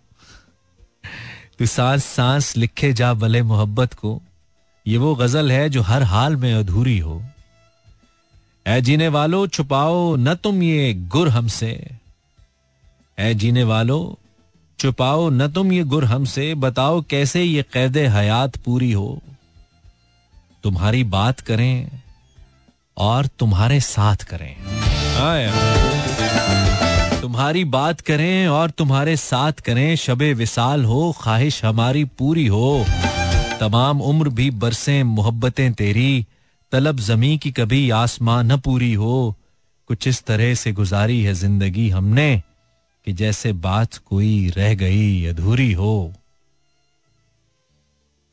तू 1.59 1.65
सांस 1.65 2.05
सांस 2.05 2.57
लिखे 2.57 2.93
जा 2.93 3.13
भले 3.13 3.41
मोहब्बत 3.41 3.93
को, 3.93 4.21
ये 4.87 4.97
वो 4.97 5.15
गज़ल 5.15 5.51
है 5.51 5.69
जो 5.69 5.81
हर 5.81 6.03
हाल 6.03 6.35
में 6.35 6.53
अधूरी 6.53 6.99
हो। 6.99 7.23
ऐ 8.67 8.81
जीने 8.81 9.07
वालों, 9.07 9.47
छुपाओ 9.47 10.15
न 10.15 10.35
तुम 10.35 10.63
ये 10.63 10.93
गुर 10.93 11.29
हमसे। 11.29 11.91
ऐ 13.19 13.33
जीने 13.33 13.63
वालों, 13.63 14.23
छुपाओ 14.79 15.29
न 15.29 15.47
तुम 15.47 15.71
ये 15.71 15.83
गुर 15.83 16.05
हमसे, 16.05 16.55
बताओ 16.55 17.01
कैसे 17.01 17.43
ये 17.43 17.65
कैद 17.73 17.97
हयात 17.97 18.57
पूरी 18.57 18.91
हो। 18.91 19.21
तुम्हारी 20.63 21.03
बात 21.03 21.39
करें 21.39 21.89
और 22.97 23.25
तुम्हारे 23.25 23.79
साथ 23.79 24.15
करें। 24.15 24.55
तुम्हारी 27.21 27.63
बात 27.65 28.01
करें 28.01 28.47
और 28.47 28.69
तुम्हारे 28.71 29.15
साथ 29.17 29.61
करें, 29.61 29.95
शबे 29.95 30.33
विसाल 30.33 30.83
हो, 30.85 31.11
ख्वाहिश 31.21 31.63
हमारी 31.65 32.03
पूरी 32.17 32.45
हो। 32.47 32.85
तमाम 33.59 34.01
उम्र 34.01 34.29
भी 34.29 34.49
बरसें 34.53 35.03
मोहब्बतें 35.05 35.73
तेरी, 35.73 36.25
तलब 36.71 36.99
जमी 36.99 37.37
की 37.37 37.51
कभी 37.51 37.89
आसमां 37.89 38.43
न 38.43 38.57
पूरी 38.57 38.93
हो। 38.93 39.35
कुछ 39.89 40.07
इस 40.07 40.23
तरह 40.23 40.53
से 40.53 40.71
गुजारी 40.71 41.21
है 41.23 41.33
ज़िंदगी 41.33 41.89
हमने, 41.89 42.29
कि 43.07 43.13
जैसे 43.13 43.53
बात 43.65 43.95
कोई 43.95 44.49
रह 44.57 44.73
गई 44.75 45.25
अधूरी 45.25 45.71
हो। 45.73 46.13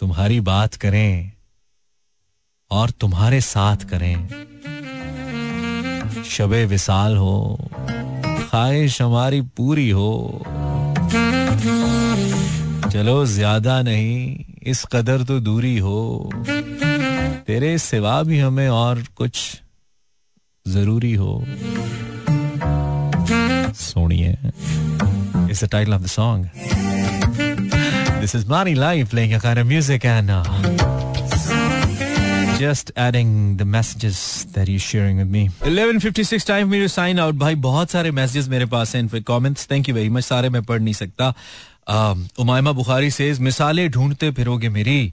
तुम्हारी 0.00 0.40
बात 0.42 0.74
करें 0.74 1.32
और 2.70 2.90
तुम्हारे 2.90 3.40
साथ 3.40 3.88
करें, 3.90 4.16
शबे 6.26 6.64
विसाल 6.66 7.16
हो। 7.16 7.68
ख्वाहिश 8.54 9.00
हमारी 9.02 9.40
पूरी 9.58 9.88
हो। 9.90 10.10
चलो 12.92 13.24
ज़्यादा 13.26 13.80
नहीं, 13.82 14.44
इस 14.62 14.84
कदर 14.92 15.22
तो 15.22 15.38
दूरी 15.40 15.76
हो। 15.78 16.30
तेरे 17.46 17.76
सिवा 17.78 18.22
भी 18.22 18.38
हमें 18.38 18.68
और 18.68 19.02
कुछ 19.16 19.40
ज़रूरी 20.66 21.12
हो। 21.14 21.34
सोनिए 23.74 24.36
इस 25.50 25.64
the 25.64 25.68
title 25.72 25.94
of 25.94 26.02
the 26.02 26.06
song 26.06 26.46
this 28.20 28.34
is 28.34 28.48
मानी 28.50 28.74
life 28.74 29.14
of 29.14 29.64
music 29.64 30.04
and 30.04 30.30
just 32.58 32.90
adding 32.96 33.30
the 33.56 33.64
messages 33.64 34.18
that 34.52 34.68
you're 34.68 34.84
sharing 34.86 35.18
with 35.18 35.30
me. 35.30 35.42
11:56 35.62 36.46
time 36.46 36.70
me 36.70 36.80
to 36.82 36.88
sign 36.88 37.18
out. 37.18 37.34
भाई 37.34 37.54
बहुत 37.66 37.90
सारे 37.90 38.10
messages 38.12 38.48
मेरे 38.48 38.66
पास 38.66 38.94
हैं 38.94 39.02
इन 39.02 39.08
comments. 39.24 39.66
Thank 39.68 39.88
you 39.88 39.94
very 39.94 40.10
much. 40.10 40.24
सारे 40.24 40.48
मैं 40.48 40.62
पढ़ 40.62 40.80
नहीं 40.80 40.94
सकता. 40.94 41.34
उमायमा 42.38 42.72
बुखारी 42.72 43.10
सेज 43.10 43.38
मिसालें 43.40 43.88
ढूंढते 43.90 44.30
फिरोगे 44.32 44.68
मेरी 44.68 45.12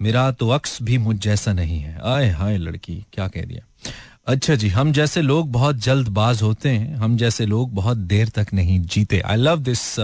मेरा 0.00 0.30
तो 0.30 0.48
अक्स 0.50 0.78
भी 0.82 0.96
मुझ 0.98 1.16
जैसा 1.16 1.52
नहीं 1.52 1.78
है 1.80 1.98
आए 2.04 2.30
हाय 2.30 2.56
लड़की, 2.58 2.94
क्या 3.12 3.26
कह 3.28 3.42
दिया 3.42 3.92
अच्छा 4.26 4.54
जी, 4.54 4.68
हम 4.68 4.92
जैसे 4.92 5.22
लोग 5.22 5.50
बहुत 5.52 5.76
जल्दबाज 5.76 6.42
होते 6.42 6.68
हैं, 6.68 6.94
हम 6.96 7.16
जैसे 7.16 7.46
लोग 7.46 7.74
बहुत 7.74 7.96
देर 7.96 8.28
तक 8.28 8.46
नहीं 8.54 8.80
जीते 8.94 9.20
आई 9.20 9.36
लव 9.36 9.60
दिस 9.60 9.94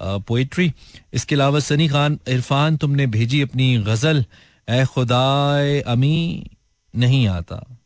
पोइट्री 0.00 0.72
इसके 1.14 1.34
अलावा 1.34 1.60
सनी 1.60 1.88
खान, 1.88 2.18
इरफान, 2.28 2.76
तुमने 2.76 3.06
भेजी 3.06 3.40
अपनी 3.42 3.76
गज़ल 3.78 4.24
ए 4.68 4.84
खुदाए 4.84 5.80
अमी 5.80 6.50
नहीं 6.96 7.28
आता। 7.28 7.78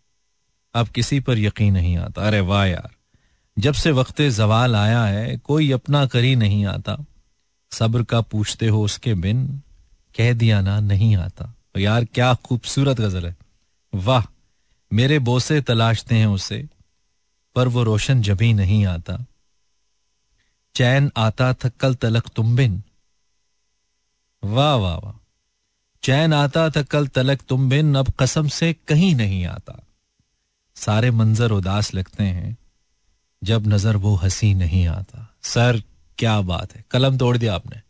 अब 0.74 0.88
किसी 0.88 1.20
पर 1.20 1.38
यकीन 1.38 1.72
नहीं 1.74 1.96
आता। 1.96 2.22
अरे 2.22 2.40
वाह 2.40 2.64
यार, 2.64 2.90
जब 3.58 3.74
से 3.74 3.90
वक्त 3.90 4.22
जवाल 4.22 4.76
आया 4.76 5.04
है, 5.04 5.36
कोई 5.36 5.72
अपना 5.72 6.06
करी 6.06 6.36
नहीं 6.36 6.66
आता। 6.66 7.04
सब्र 7.72 8.02
का 8.02 8.20
पूछते 8.20 8.66
हो 8.66 8.84
उसके 8.84 9.14
बिन, 9.14 9.62
कह 10.16 10.32
दिया 10.32 10.60
ना, 10.60 10.80
नहीं 10.80 11.16
आता। 11.16 11.54
यार, 11.78 12.04
क्या 12.04 12.34
खूबसूरत 12.34 13.00
गज़ल 13.00 13.26
है। 13.26 13.36
वाह, 13.94 14.22
मेरे 14.92 15.18
बोसे 15.18 15.60
तलाशते 15.60 16.14
हैं 16.14 16.26
उसे, 16.26 16.68
पर 17.54 17.68
वो 17.68 17.82
रोशन 17.82 18.22
जभी 18.22 18.52
नहीं 18.52 18.86
आता। 18.86 19.24
चैन 20.74 21.12
आता 21.16 21.54
था 21.54 21.68
कल 21.68 21.94
तलक 21.94 22.28
तुम 22.28 22.56
बिन। 22.56 22.82
वाह 24.44 24.74
वाह 24.74 24.96
वाह। 24.96 25.27
चैन 26.02 26.32
आता 26.32 26.68
था 26.70 26.82
कल 26.84 27.06
तलक 27.08 27.42
तुम 27.48 27.68
बिन, 27.68 27.94
अब 27.94 28.12
कसम 28.20 28.48
से 28.50 28.72
कहीं 28.88 29.14
नहीं 29.14 29.44
आता। 29.46 29.82
सारे 30.76 31.10
मंजर 31.10 31.50
उदास 31.50 31.92
लगते 31.94 32.24
हैं, 32.24 32.56
जब 33.42 33.66
नज़र 33.66 33.96
वो 33.96 34.14
हँसी 34.16 34.52
नहीं 34.54 34.86
आता। 34.88 35.26
सर, 35.44 35.82
क्या 36.18 36.40
बात 36.42 36.74
है, 36.76 36.84
कलम 36.90 37.18
तोड़ 37.18 37.36
दिया 37.36 37.54
आपने। 37.54 37.80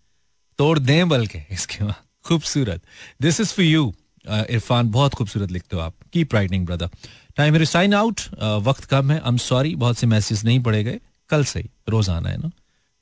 तोड़ 0.59 0.79
दें 0.79 1.09
बल्कि, 1.09 1.39
इसके 1.51 1.85
बाद, 1.85 2.03
खूबसूरत। 2.25 2.83
This 3.23 3.41
is 3.41 3.53
for 3.55 3.65
you 3.65 3.93
Irfan, 4.25 4.91
बहुत 4.91 5.15
खूबसूरत 5.15 5.51
लिखते 5.51 5.77
हो 5.77 5.83
आप। 5.83 5.95
Keep 6.13 6.35
writing 6.35 6.67
brother 6.67 6.89
time 7.37 7.65
sign 7.65 7.95
out 7.95 8.21
वक्त 8.63 8.85
कम 8.85 9.11
है। 9.11 9.19
आई 9.19 9.29
एम 9.29 9.37
सॉरी 9.39 9.75
बहुत 9.77 9.99
से 9.99 10.07
मैसेज 10.07 10.45
नहीं 10.45 10.61
पड़े 10.63 10.83
गए। 10.85 10.99
कल 11.31 11.45
से 11.45 11.61
ही, 11.61 11.69
रोज 11.89 12.09
आना 12.09 12.29
है 12.29 12.37
ना? 12.39 12.51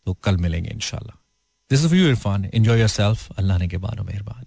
तो 0.06 0.14
कल 0.14 0.36
मिलेंगे 0.36 0.70
इनशाला 0.70 1.16
this 1.70 1.84
is 1.84 1.94
you 1.94 2.08
Irfan. 2.08 2.44
Enjoy 2.44 2.78
yourself 2.90 3.30
अल्लाह 3.32 3.58
ने 3.58 3.68
के 3.68 3.76
बानो 3.78 4.02
मेहरबान। 4.04 4.44